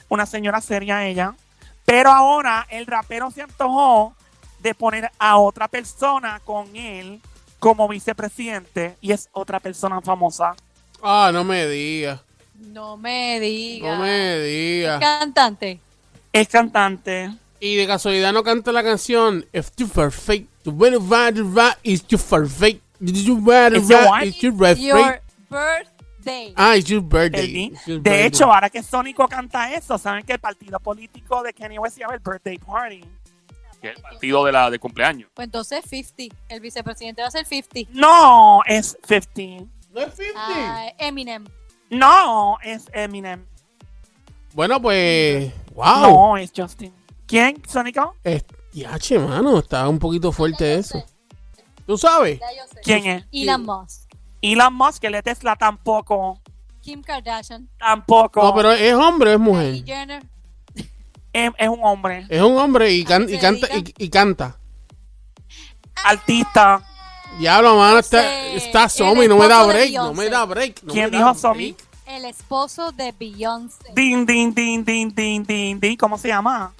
Una 0.09 0.25
señora 0.25 0.61
seria 0.61 1.05
ella. 1.05 1.35
Pero 1.85 2.11
ahora 2.11 2.65
el 2.69 2.85
rapero 2.85 3.31
se 3.31 3.41
antojó 3.41 4.13
de 4.59 4.75
poner 4.75 5.09
a 5.19 5.37
otra 5.37 5.67
persona 5.67 6.39
con 6.43 6.75
él 6.75 7.21
como 7.59 7.87
vicepresidente 7.87 8.95
y 9.01 9.11
es 9.11 9.29
otra 9.33 9.59
persona 9.59 10.01
famosa. 10.01 10.55
Ah, 11.01 11.29
no 11.33 11.43
me 11.43 11.67
digas. 11.67 12.21
No 12.55 12.97
me 12.97 13.39
digas. 13.39 13.97
No 13.97 14.03
me 14.03 14.39
digas. 14.39 14.99
Cantante. 14.99 15.79
Es 16.33 16.47
cantante. 16.47 17.31
Y 17.59 17.75
de 17.75 17.87
casualidad 17.87 18.31
no 18.33 18.43
canta 18.43 18.71
la 18.71 18.83
canción 18.83 19.45
If 19.53 19.71
you 19.77 19.87
perfect, 19.87 20.47
the 20.63 20.69
way 20.71 20.91
to 20.91 20.99
right 20.99 21.75
is 21.83 22.05
you 22.07 22.17
perfect. 22.17 22.81
You 22.99 23.11
the 23.11 23.77
Is 23.77 23.89
your 23.89 23.99
right 23.99 24.09
what? 24.09 24.23
is 24.23 24.41
your 24.41 24.53
perfect. 24.57 24.79
Your 24.81 25.21
birthday. 25.49 26.53
Ah, 26.55 26.75
it's 26.75 26.89
your 26.89 27.01
birthday. 27.01 27.71
It's 27.71 27.87
your 27.87 27.97
de 27.97 28.09
birthday. 28.09 28.25
hecho, 28.25 28.51
ahora 28.51 28.69
que 28.69 28.83
Sónico 28.83 29.27
canta 29.27 29.73
eso, 29.73 29.97
saben 29.97 30.25
que 30.25 30.33
el 30.33 30.39
partido 30.39 30.79
político 30.79 31.41
de 31.43 31.53
Kanye 31.53 31.79
West 31.79 31.95
se 31.95 32.01
llama 32.01 32.13
el 32.15 32.19
Birthday 32.19 32.57
Party. 32.57 33.03
Que 33.81 33.89
es 33.89 33.95
el 33.95 34.01
partido 34.01 34.43
de 34.45 34.51
la 34.51 34.69
de 34.69 34.79
cumpleaños. 34.79 35.29
Pues 35.33 35.45
entonces 35.45 35.83
50. 35.87 36.35
El 36.49 36.59
vicepresidente 36.59 37.21
va 37.21 37.29
a 37.29 37.31
ser 37.31 37.45
50. 37.45 37.91
No, 37.93 38.61
es 38.65 38.97
50. 39.07 39.65
no 39.91 40.01
es 40.01 40.13
50. 40.15 40.33
Ah, 40.35 40.93
Eminem. 40.97 41.45
No, 41.89 42.57
es 42.63 42.85
Eminem. 42.93 43.45
Bueno, 44.53 44.81
pues. 44.81 45.53
Wow. 45.73 46.01
No, 46.01 46.37
es 46.37 46.51
Justin. 46.55 46.93
¿Quién, 47.25 47.61
Sónico? 47.67 48.15
Es, 48.23 48.43
yache, 48.73 49.19
mano, 49.19 49.59
está 49.59 49.87
un 49.87 49.99
poquito 49.99 50.31
fuerte 50.31 50.75
eso. 50.75 51.03
¿Tú 51.85 51.97
sabes? 51.97 52.39
Ya 52.39 52.47
yo 52.57 52.67
sé. 52.73 52.81
¿Quién 52.83 53.05
es? 53.05 53.25
Elon 53.31 53.65
Musk. 53.65 54.09
Elon 54.41 54.73
Musk, 54.73 55.03
el 55.03 55.13
de 55.13 55.23
Tesla 55.23 55.55
tampoco. 55.55 56.39
Kim 56.81 57.01
Kardashian. 57.01 57.69
Tampoco. 57.77 58.41
No, 58.43 58.55
pero 58.55 58.71
¿es 58.71 58.93
hombre 58.93 59.31
o 59.31 59.33
es 59.33 59.39
Kylie 59.39 59.51
mujer? 59.51 59.85
Jenner. 59.85 60.23
Es, 61.33 61.51
es 61.57 61.67
un 61.69 61.79
hombre. 61.81 62.25
Es 62.29 62.41
un 62.41 62.57
hombre 62.57 62.91
y, 62.93 63.03
can- 63.03 63.29
y 63.29 63.37
canta 63.37 63.67
y, 63.77 63.93
y 63.97 64.09
canta. 64.09 64.57
Artista. 66.03 66.81
Diablo, 67.37 67.75
mano, 67.77 67.99
está, 67.99 68.47
está 68.47 68.89
Somi, 68.89 69.27
no 69.27 69.37
me 69.37 69.47
da 69.47 69.63
break, 69.65 69.91
no 69.93 70.13
me 70.13 70.29
da 70.29 70.45
break. 70.45 70.81
no 70.83 70.93
¿Quién 70.93 71.11
me 71.11 71.17
dijo 71.17 71.33
Somi? 71.35 71.75
El 72.07 72.25
esposo 72.25 72.91
de 72.91 73.13
Beyoncé. 73.17 73.77
Din, 73.93 74.25
din, 74.25 74.53
din, 74.53 74.83
din, 74.83 75.13
din, 75.13 75.43
din, 75.43 75.79
din. 75.79 75.95
¿Cómo 75.95 76.17
se 76.17 76.27
llama? 76.29 76.73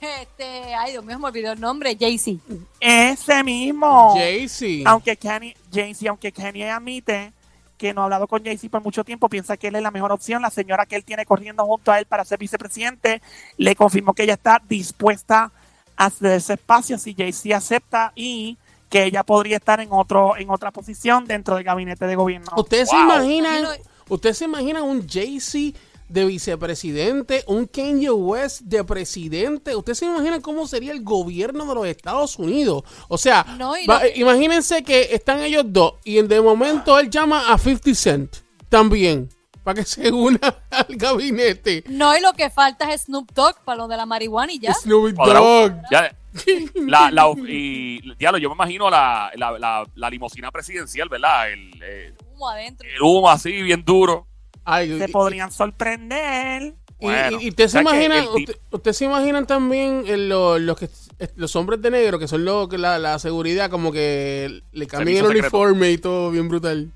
Este, 0.00 0.74
ay, 0.74 0.92
Dios 0.92 1.04
mío, 1.04 1.18
me 1.18 1.26
olvidó 1.28 1.52
el 1.52 1.60
nombre. 1.60 1.96
Jay-Z. 1.98 2.40
Ese 2.80 3.42
mismo. 3.44 4.14
Jay-Z. 4.16 4.88
Aunque 4.88 5.16
Kanye, 5.16 5.56
Jay-Z, 5.72 6.08
aunque 6.08 6.32
Kanye 6.32 6.70
admite 6.70 7.32
que 7.76 7.92
no 7.94 8.00
ha 8.00 8.04
hablado 8.04 8.26
con 8.26 8.42
Jay-Z 8.44 8.70
por 8.70 8.82
mucho 8.82 9.04
tiempo, 9.04 9.28
piensa 9.28 9.56
que 9.56 9.68
él 9.68 9.76
es 9.76 9.82
la 9.82 9.90
mejor 9.90 10.12
opción. 10.12 10.42
La 10.42 10.50
señora 10.50 10.86
que 10.86 10.96
él 10.96 11.04
tiene 11.04 11.24
corriendo 11.26 11.64
junto 11.64 11.92
a 11.92 11.98
él 11.98 12.06
para 12.06 12.24
ser 12.24 12.38
vicepresidente 12.38 13.20
le 13.56 13.76
confirmó 13.76 14.14
que 14.14 14.22
ella 14.24 14.34
está 14.34 14.60
dispuesta 14.68 15.52
a 15.96 16.10
ceder 16.10 16.38
ese 16.38 16.54
espacio 16.54 16.98
si 16.98 17.14
Jay-Z 17.14 17.56
acepta 17.56 18.12
y 18.14 18.56
que 18.88 19.04
ella 19.04 19.22
podría 19.24 19.56
estar 19.56 19.80
en 19.80 19.88
otro 19.90 20.36
en 20.36 20.48
otra 20.50 20.70
posición 20.70 21.24
dentro 21.26 21.54
del 21.56 21.64
gabinete 21.64 22.06
de 22.06 22.14
gobierno. 22.16 22.50
¿Ustedes 22.56 22.88
se 22.90 22.96
imaginan, 22.96 23.62
Imagino- 23.64 23.84
ustedes 24.08 24.38
se 24.38 24.44
imaginan 24.44 24.82
un 24.84 25.08
Jay-Z 25.08 25.76
de 26.08 26.24
vicepresidente, 26.24 27.44
un 27.46 27.66
Kanye 27.66 28.10
West 28.10 28.62
de 28.62 28.82
presidente? 28.84 29.74
¿Ustedes 29.76 29.98
se 29.98 30.06
imaginan 30.06 30.40
cómo 30.40 30.66
sería 30.66 30.92
el 30.92 31.02
gobierno 31.02 31.66
de 31.66 31.74
los 31.74 31.86
Estados 31.86 32.36
Unidos? 32.38 32.82
O 33.08 33.18
sea, 33.18 33.44
No, 33.58 33.72
va- 33.88 34.00
que- 34.02 34.12
imagínense 34.16 34.82
que 34.82 35.08
están 35.14 35.40
ellos 35.42 35.64
dos 35.66 35.94
y 36.04 36.20
de 36.22 36.40
momento 36.40 36.98
él 36.98 37.10
llama 37.10 37.52
a 37.52 37.58
50 37.58 37.94
Cent 37.94 38.36
también 38.68 39.28
para 39.64 39.80
que 39.80 39.84
se 39.84 40.12
una 40.12 40.38
al 40.70 40.86
gabinete. 40.96 41.82
No, 41.88 42.16
y 42.16 42.20
lo 42.20 42.32
que 42.34 42.50
falta 42.50 42.92
es 42.92 43.02
Snoop 43.02 43.32
Dogg 43.32 43.56
para 43.64 43.78
lo 43.78 43.88
de 43.88 43.96
la 43.96 44.06
marihuana 44.06 44.52
y 44.52 44.58
ya. 44.60 44.74
Snoop. 44.74 45.12
Dogg. 45.14 45.72
Ya, 45.90 46.16
la, 46.74 47.10
la, 47.10 47.32
y, 47.48 48.14
diablo, 48.16 48.38
yo 48.38 48.48
me 48.50 48.54
imagino 48.54 48.90
la, 48.90 49.30
la, 49.36 49.58
la, 49.58 49.84
la 49.94 50.10
limusina 50.10 50.50
presidencial, 50.52 51.08
¿verdad? 51.08 51.50
El, 51.50 51.70
eh, 51.82 52.14
Humo 52.34 52.48
adentro. 52.50 52.86
el 52.88 53.00
humo 53.02 53.30
así, 53.30 53.62
bien 53.62 53.82
duro. 53.84 54.26
Ay, 54.66 54.98
Se 54.98 55.04
y- 55.08 55.12
podrían 55.12 55.50
sorprender. 55.50 56.74
Y, 56.98 57.04
Bueno, 57.06 57.38
y- 57.40 57.44
y 57.46 57.48
ustedes 57.50 57.72
se 57.72 57.78
el 57.78 57.86
tip- 57.86 58.56
usted- 58.70 58.92
se 58.92 59.04
imaginan 59.04 59.46
también 59.46 60.04
en 60.06 60.28
lo- 60.28 60.58
los 60.58 60.78
que 60.78 60.88
los 61.36 61.54
hombres 61.56 61.80
de 61.82 61.90
negro 61.90 62.18
que 62.18 62.26
son 62.28 62.44
los 62.44 62.68
que 62.68 62.78
la, 62.78 62.98
la 62.98 63.18
seguridad 63.18 63.70
como 63.70 63.92
que 63.92 64.62
le 64.72 64.86
cambian 64.86 65.18
el 65.18 65.24
secreto. 65.26 65.46
uniforme 65.58 65.90
y 65.90 65.98
todo 65.98 66.30
bien 66.30 66.48
brutal. 66.48 66.90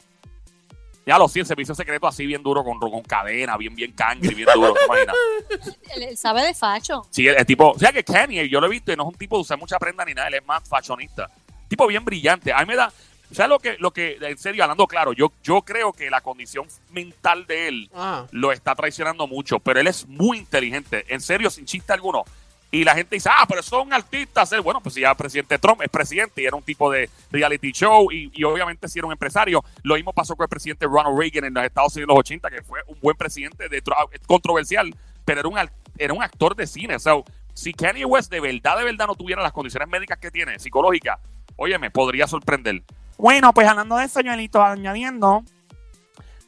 Ya 1.07 1.19
lo 1.19 1.29
sí, 1.29 1.41
el 1.41 1.47
servicio 1.47 1.75
secreto 1.75 2.07
así 2.07 2.25
bien 2.27 2.43
duro, 2.43 2.63
con, 2.63 2.79
con 2.79 3.03
cadena, 3.03 3.57
bien, 3.57 3.75
bien 3.75 3.93
cangre, 3.93 4.35
bien 4.35 4.49
duro, 4.55 4.75
¿te 4.75 4.85
imaginas? 4.85 5.17
Él, 5.97 6.03
él 6.11 6.17
sabe 6.17 6.43
de 6.45 6.55
facho. 6.55 7.03
Sí, 7.11 7.27
el, 7.27 7.37
el 7.37 7.47
tipo, 7.47 7.71
o 7.71 7.79
sea 7.79 7.93
que 7.93 8.05
Kanye, 8.05 8.49
yo 8.49 8.61
lo 8.61 8.67
he 8.67 8.71
visto 8.71 8.93
y 8.93 8.97
no 8.97 9.03
es 9.05 9.09
un 9.09 9.15
tipo 9.19 9.37
de 9.37 9.43
usar 9.43 9.59
mucha 9.59 9.79
prenda 9.79 10.05
ni 10.05 10.15
nada, 10.15 10.29
él 10.29 10.35
es 10.35 10.47
más 10.47 10.67
fashionista. 10.69 11.31
Tipo 11.69 11.87
bien 11.87 12.05
brillante. 12.05 12.53
A 12.53 12.61
mí 12.61 12.67
me 12.67 12.77
da, 12.77 12.93
¿sabes 13.33 13.49
lo 13.49 13.59
que, 13.59 13.77
lo 13.79 13.91
que, 13.93 14.19
en 14.21 14.39
serio, 14.39 14.63
hablando 14.65 14.87
claro, 14.87 15.13
yo, 15.13 15.33
yo 15.43 15.63
creo 15.63 15.93
que 15.93 16.11
la 16.11 16.21
condición 16.21 16.67
mental 16.91 17.47
de 17.47 17.69
él 17.69 17.91
Ah, 17.95 18.27
lo 18.33 18.53
está 18.53 18.75
traicionando 18.75 19.27
mucho, 19.27 19.59
pero 19.61 19.81
él 19.81 19.87
es 19.87 20.07
muy 20.07 20.39
inteligente, 20.39 21.05
en 21.09 21.21
serio, 21.21 21.51
sin 21.51 21.65
chiste 21.65 21.93
alguno. 21.93 22.25
Y 22.73 22.85
la 22.85 22.95
gente 22.95 23.17
dice, 23.17 23.29
ah, 23.33 23.45
pero 23.49 23.65
son 23.65 23.93
artistas. 23.93 24.55
Bueno, 24.63 24.81
pues 24.81 24.95
si 24.95 25.01
ya 25.01 25.11
el 25.11 25.17
presidente 25.17 25.59
Trump 25.59 25.83
es 25.83 25.89
presidente 25.89 26.41
y 26.41 26.47
era 26.47 26.55
un 26.55 26.63
tipo 26.63 26.89
de 26.89 27.11
reality 27.33 27.73
show 27.73 28.13
y, 28.13 28.31
y 28.33 28.45
obviamente 28.45 28.89
si 28.89 29.01
era 29.01 29.07
un 29.07 29.13
empresario. 29.13 29.65
Lo 29.83 29.97
mismo 29.97 30.13
pasó 30.13 30.37
con 30.37 30.45
el 30.45 30.49
presidente 30.49 30.87
Ronald 30.87 31.19
Reagan 31.19 31.47
en 31.47 31.55
los 31.55 31.65
Estados 31.65 31.97
Unidos 31.97 32.11
en 32.11 32.15
los 32.15 32.21
80, 32.21 32.51
que 32.51 32.63
fue 32.63 32.79
un 32.87 32.97
buen 33.01 33.17
presidente, 33.17 33.69
de, 33.69 33.83
tra- 33.83 34.07
controversial, 34.25 34.95
pero 35.25 35.41
era 35.41 35.49
un, 35.49 35.59
era 35.99 36.15
un 36.15 36.23
actor 36.23 36.55
de 36.55 36.69
cine. 36.69 36.95
O 36.95 37.01
sea, 37.01 37.15
si 37.55 37.73
Kanye 37.75 38.05
West 38.05 38.31
de 38.31 38.39
verdad, 38.39 38.79
de 38.79 38.85
verdad 38.85 39.09
no 39.09 39.17
tuviera 39.17 39.43
las 39.43 39.51
condiciones 39.53 39.89
médicas 39.89 40.19
que 40.19 40.31
tiene, 40.31 40.57
psicológicas, 40.61 41.19
oye, 41.57 41.77
me 41.77 41.91
podría 41.91 42.29
sorprender. 42.29 42.85
Bueno, 43.21 43.53
pues 43.53 43.69
hablando 43.69 43.99
de 43.99 44.07
eso, 44.07 44.21
Joelito, 44.25 44.63
añadiendo, 44.63 45.45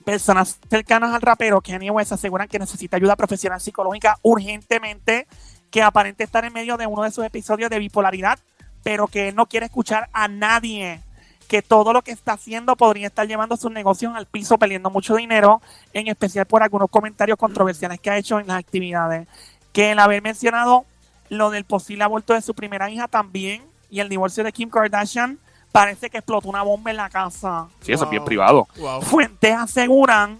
personas 0.06 0.58
cercanas 0.70 1.12
al 1.12 1.20
rapero 1.20 1.60
Kanye 1.60 1.90
West 1.90 2.12
aseguran 2.12 2.48
que 2.48 2.58
necesita 2.58 2.96
ayuda 2.96 3.14
profesional 3.14 3.60
psicológica 3.60 4.16
urgentemente, 4.22 5.26
que 5.70 5.82
aparente 5.82 6.24
estar 6.24 6.46
en 6.46 6.52
medio 6.54 6.78
de 6.78 6.86
uno 6.86 7.02
de 7.02 7.10
sus 7.10 7.26
episodios 7.26 7.68
de 7.68 7.78
bipolaridad, 7.78 8.38
pero 8.82 9.06
que 9.06 9.28
él 9.28 9.34
no 9.34 9.44
quiere 9.44 9.66
escuchar 9.66 10.08
a 10.14 10.28
nadie, 10.28 11.02
que 11.46 11.60
todo 11.60 11.92
lo 11.92 12.00
que 12.00 12.12
está 12.12 12.32
haciendo 12.32 12.74
podría 12.74 13.08
estar 13.08 13.28
llevando 13.28 13.58
sus 13.58 13.70
negocios 13.70 14.14
al 14.16 14.24
piso, 14.24 14.56
perdiendo 14.56 14.88
mucho 14.88 15.14
dinero, 15.14 15.60
en 15.92 16.08
especial 16.08 16.46
por 16.46 16.62
algunos 16.62 16.88
comentarios 16.88 17.36
controversiales 17.36 18.00
que 18.00 18.08
ha 18.08 18.16
hecho 18.16 18.40
en 18.40 18.46
las 18.46 18.56
actividades. 18.56 19.28
Que 19.74 19.92
el 19.92 19.98
haber 19.98 20.22
mencionado 20.22 20.86
lo 21.28 21.50
del 21.50 21.66
posible 21.66 22.04
aborto 22.04 22.32
de 22.32 22.40
su 22.40 22.54
primera 22.54 22.88
hija 22.88 23.08
también 23.08 23.62
y 23.90 24.00
el 24.00 24.08
divorcio 24.08 24.42
de 24.42 24.52
Kim 24.52 24.70
Kardashian, 24.70 25.38
parece 25.72 26.10
que 26.10 26.18
explotó 26.18 26.48
una 26.48 26.62
bomba 26.62 26.90
en 26.90 26.98
la 26.98 27.08
casa. 27.10 27.66
Sí, 27.80 27.92
eso 27.92 28.04
es 28.04 28.10
bien 28.10 28.24
privado. 28.24 28.68
wow. 28.78 29.00
Fuentes 29.02 29.54
aseguran 29.56 30.38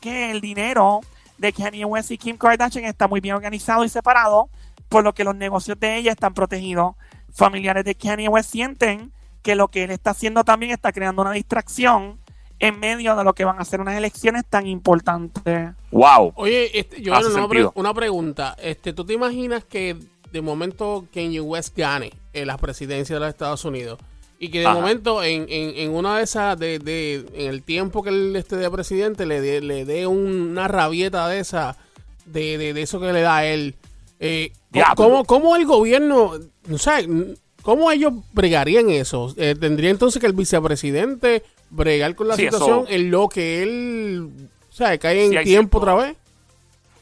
que 0.00 0.30
el 0.30 0.40
dinero 0.40 1.00
de 1.38 1.52
Kanye 1.52 1.84
West 1.84 2.10
y 2.10 2.18
Kim 2.18 2.36
Kardashian 2.36 2.84
está 2.84 3.06
muy 3.08 3.20
bien 3.20 3.34
organizado 3.34 3.84
y 3.84 3.88
separado, 3.88 4.48
por 4.88 5.04
lo 5.04 5.14
que 5.14 5.24
los 5.24 5.34
negocios 5.34 5.78
de 5.78 5.96
ella 5.96 6.12
están 6.12 6.34
protegidos. 6.34 6.94
Familiares 7.32 7.84
de 7.84 7.94
Kanye 7.94 8.28
West 8.28 8.50
sienten 8.50 9.12
que 9.42 9.54
lo 9.54 9.68
que 9.68 9.84
él 9.84 9.90
está 9.90 10.10
haciendo 10.10 10.44
también 10.44 10.72
está 10.72 10.92
creando 10.92 11.22
una 11.22 11.32
distracción 11.32 12.18
en 12.60 12.78
medio 12.78 13.16
de 13.16 13.24
lo 13.24 13.34
que 13.34 13.44
van 13.44 13.60
a 13.60 13.64
ser 13.64 13.80
unas 13.80 13.96
elecciones 13.96 14.44
tan 14.48 14.66
importantes. 14.66 15.72
Wow. 15.90 16.32
Oye, 16.36 16.78
este, 16.78 17.02
yo 17.02 17.12
una, 17.12 17.48
pre- 17.48 17.68
una 17.74 17.92
pregunta. 17.92 18.56
Este, 18.62 18.92
¿Tú 18.92 19.04
te 19.04 19.12
imaginas 19.12 19.64
que 19.64 19.98
de 20.30 20.40
momento 20.40 21.06
Kanye 21.12 21.40
West 21.40 21.76
gane 21.76 22.12
en 22.32 22.46
la 22.46 22.56
presidencia 22.56 23.16
de 23.16 23.20
los 23.20 23.28
Estados 23.28 23.64
Unidos? 23.64 23.98
Y 24.38 24.48
que 24.50 24.60
de 24.60 24.66
Ajá. 24.66 24.74
momento 24.74 25.22
en, 25.22 25.46
en, 25.48 25.76
en 25.76 25.90
una 25.94 26.18
de 26.18 26.24
esas, 26.24 26.58
de, 26.58 26.78
de- 26.78 27.24
en 27.34 27.48
el 27.48 27.62
tiempo 27.62 28.02
que 28.02 28.10
él 28.10 28.34
esté 28.36 28.56
de 28.56 28.70
presidente, 28.70 29.26
le 29.26 29.40
dé 29.40 29.60
le 29.60 29.84
dé 29.84 30.06
una 30.06 30.68
rabieta 30.68 31.28
de 31.28 31.38
esa, 31.40 31.76
de, 32.26 32.58
de, 32.58 32.74
de 32.74 32.82
eso 32.82 33.00
que 33.00 33.12
le 33.12 33.20
da 33.20 33.38
a 33.38 33.46
él. 33.46 33.74
Eh. 34.20 34.52
¿cómo, 34.96 35.24
¿Cómo 35.24 35.56
el 35.56 35.64
gobierno, 35.66 36.32
o 36.70 36.78
sea, 36.78 36.98
cómo 37.62 37.90
ellos 37.90 38.12
bregarían 38.32 38.90
eso? 38.90 39.32
Eh, 39.36 39.54
¿Tendría 39.58 39.90
entonces 39.90 40.20
que 40.20 40.26
el 40.26 40.32
vicepresidente 40.32 41.42
bregar 41.70 42.14
con 42.14 42.28
la 42.28 42.36
Sí, 42.36 42.42
situación 42.42 42.80
eso- 42.84 42.90
en 42.92 43.10
lo 43.10 43.28
que 43.28 43.62
él, 43.62 44.30
o 44.68 44.72
sea, 44.72 44.98
cae 44.98 45.26
en 45.26 45.30
Sí, 45.38 45.44
tiempo 45.44 45.78
cierto- 45.78 45.78
otra 45.78 46.06
vez? 46.08 46.16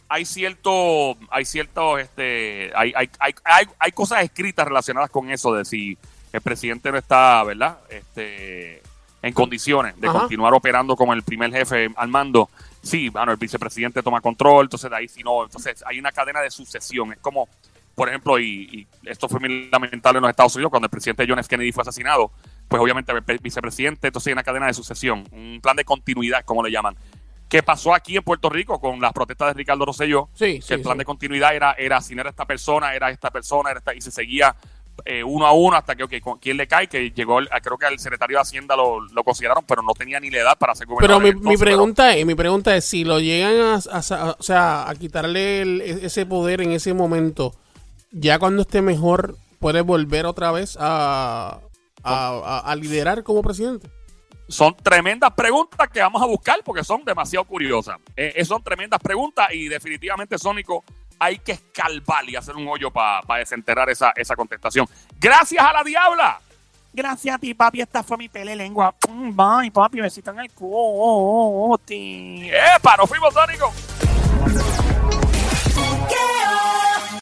hay 0.09 0.25
cierto, 0.27 1.16
hay 1.31 1.45
cierto, 1.47 1.99
este, 1.99 2.71
hay, 2.75 2.92
hay, 2.95 3.09
hay, 3.18 3.35
hay, 3.45 3.66
hay 3.79 3.92
cosas 3.92 4.23
escritas 4.23 4.66
relacionadas 4.68 5.09
con 5.11 5.31
eso 5.31 5.55
de 5.55 5.64
si 5.64 5.97
el 6.33 6.40
presidente 6.40 6.90
no 6.90 6.99
está, 6.99 7.42
¿verdad? 7.45 7.79
Este, 7.88 8.83
en 9.23 9.33
condiciones 9.33 10.01
de 10.01 10.09
Ajá. 10.09 10.21
continuar 10.21 10.53
operando 10.55 10.97
como 10.97 11.12
el 11.12 11.23
primer 11.23 11.53
jefe 11.53 11.90
al 11.97 12.09
mando. 12.09 12.51
Sí, 12.83 13.09
bueno, 13.09 13.33
el 13.33 13.38
vicepresidente 13.38 14.03
toma 14.03 14.21
control, 14.21 14.66
entonces 14.66 14.90
de 14.90 14.97
ahí 14.97 15.09
si 15.09 15.23
no, 15.23 15.45
entonces 15.45 15.83
hay 15.87 15.99
una 15.99 16.11
cadena 16.11 16.40
de 16.40 16.51
sucesión. 16.51 17.12
Es 17.12 17.18
como, 17.21 17.49
por 17.95 18.09
ejemplo, 18.09 18.38
y, 18.38 18.68
y 19.05 19.09
esto 19.09 19.29
fue 19.29 19.38
muy 19.38 19.68
lamentable 19.71 20.18
en 20.18 20.23
los 20.23 20.31
Estados 20.31 20.57
Unidos 20.57 20.71
cuando 20.71 20.87
el 20.87 20.90
presidente 20.90 21.25
John 21.29 21.38
F. 21.38 21.49
Kennedy 21.49 21.71
fue 21.71 21.83
asesinado, 21.83 22.33
pues 22.66 22.83
obviamente 22.83 23.12
el 23.12 23.38
vicepresidente, 23.38 24.09
entonces 24.09 24.29
hay 24.29 24.33
una 24.33 24.42
cadena 24.42 24.66
de 24.66 24.75
sucesión, 24.75 25.25
un 25.31 25.61
plan 25.62 25.77
de 25.77 25.85
continuidad, 25.85 26.45
como 26.45 26.62
le 26.64 26.71
llaman. 26.71 26.97
¿Qué 27.49 27.62
pasó 27.62 27.95
aquí 27.95 28.16
en 28.16 28.23
Puerto 28.23 28.49
Rico 28.49 28.81
con 28.81 28.99
las 28.99 29.12
protestas 29.12 29.49
de 29.49 29.53
Ricardo 29.53 29.85
Rosselló? 29.85 30.31
Sí, 30.33 30.55
que 30.57 30.62
sí, 30.62 30.73
el 30.75 30.81
plan 30.81 30.95
sí. 30.95 31.01
de 31.01 31.05
continuidad 31.05 31.55
era, 31.55 31.73
era 31.75 32.01
si 32.01 32.14
no 32.14 32.23
era 32.23 32.31
esta 32.31 32.47
persona, 32.47 32.95
era 32.95 33.11
esta 33.11 33.31
persona, 33.31 33.71
era 33.71 33.79
esta, 33.79 33.95
y 33.95 34.01
se 34.01 34.11
seguía 34.11 34.57
eh, 35.05 35.24
uno 35.24 35.46
a 35.46 35.52
uno 35.52 35.76
hasta 35.76 35.94
que, 35.96 36.05
ok, 36.05 36.12
¿con 36.22 36.38
¿quién 36.38 36.57
le 36.57 36.66
cae? 36.68 36.87
Que 36.88 37.11
llegó, 37.11 37.38
creo 37.62 37.78
que 37.78 37.87
al 37.87 37.98
secretario 37.98 38.37
de 38.37 38.42
Hacienda 38.42 38.76
lo, 38.76 39.00
lo 39.00 39.24
consideraron, 39.24 39.64
pero 39.66 39.83
no 39.83 39.92
tenía 39.94 40.20
ni 40.20 40.31
la 40.31 40.38
edad 40.40 40.59
para 40.59 40.74
ser 40.74 40.87
Pero 40.87 40.96
gobernador. 40.96 41.22
mi, 41.22 41.28
entonces, 41.31 41.50
mi 41.50 41.57
pero- 41.57 41.64
pregunta 41.76 42.16
es, 42.16 42.26
mi 42.26 42.35
pregunta 42.35 42.76
es, 42.76 42.85
si 42.85 43.05
lo 43.05 43.18
llegan 43.20 43.57
a, 43.61 43.74
a- 43.76 43.98
a- 44.31 44.37
o 44.38 44.42
sea, 44.42 44.88
a 44.88 44.94
quitarle 44.94 45.62
el- 45.62 45.81
e, 45.81 46.07
ese 46.07 46.26
poder 46.26 46.61
en 46.61 46.72
ese 46.72 46.94
momento, 46.94 47.52
ya 48.11 48.38
cuando 48.38 48.62
esté 48.62 48.83
mejor, 48.83 49.37
puede 49.59 49.81
volver 49.81 50.26
otra 50.26 50.52
vez 50.52 50.76
a, 50.78 51.61
a, 52.02 52.28
a- 52.28 52.59
a 52.70 52.76
liderar 52.76 53.22
como 53.22 53.42
presidente. 53.42 53.88
son 54.48 54.76
tremendas 54.76 55.31
preguntas 55.33 55.88
que 55.88 56.00
vamos 56.00 56.20
a 56.20 56.26
buscar 56.26 56.59
porque 56.64 56.85
son 56.85 57.05
demasiado 57.05 57.44
curiosas. 57.46 57.96
Eh, 58.16 58.35
eh, 58.37 58.44
son 58.44 58.62
tremendas 58.62 59.00
preguntas 59.00 59.48
y 59.55 59.68
definitivamente, 59.68 60.37
Sónico, 60.37 60.85
hay 61.22 61.38
que 61.38 61.52
escarbar 61.52 62.28
y 62.28 62.35
hacer 62.35 62.56
un 62.56 62.66
hoyo 62.66 62.90
para 62.90 63.38
desenterrar 63.38 63.88
esa, 63.88 64.12
esa 64.16 64.35
contestación. 64.35 64.88
Gracias 65.20 65.64
a 65.64 65.72
la 65.72 65.85
diabla. 65.85 66.40
Gracias 66.92 67.37
a 67.37 67.38
ti, 67.38 67.54
papi. 67.54 67.80
Esta 67.80 68.02
fue 68.02 68.16
mi 68.18 68.28
pele 68.28 68.56
lengua. 68.56 68.92
Mm, 69.08 69.37
Bye, 69.37 69.70
papi. 69.70 70.00
Besito 70.00 70.32
en 70.32 70.40
el 70.40 70.50
culo. 70.50 71.78
¡Epa! 71.88 72.96
¡Nos 72.96 73.08
fuimos, 73.08 73.32
Sónico! 73.32 73.72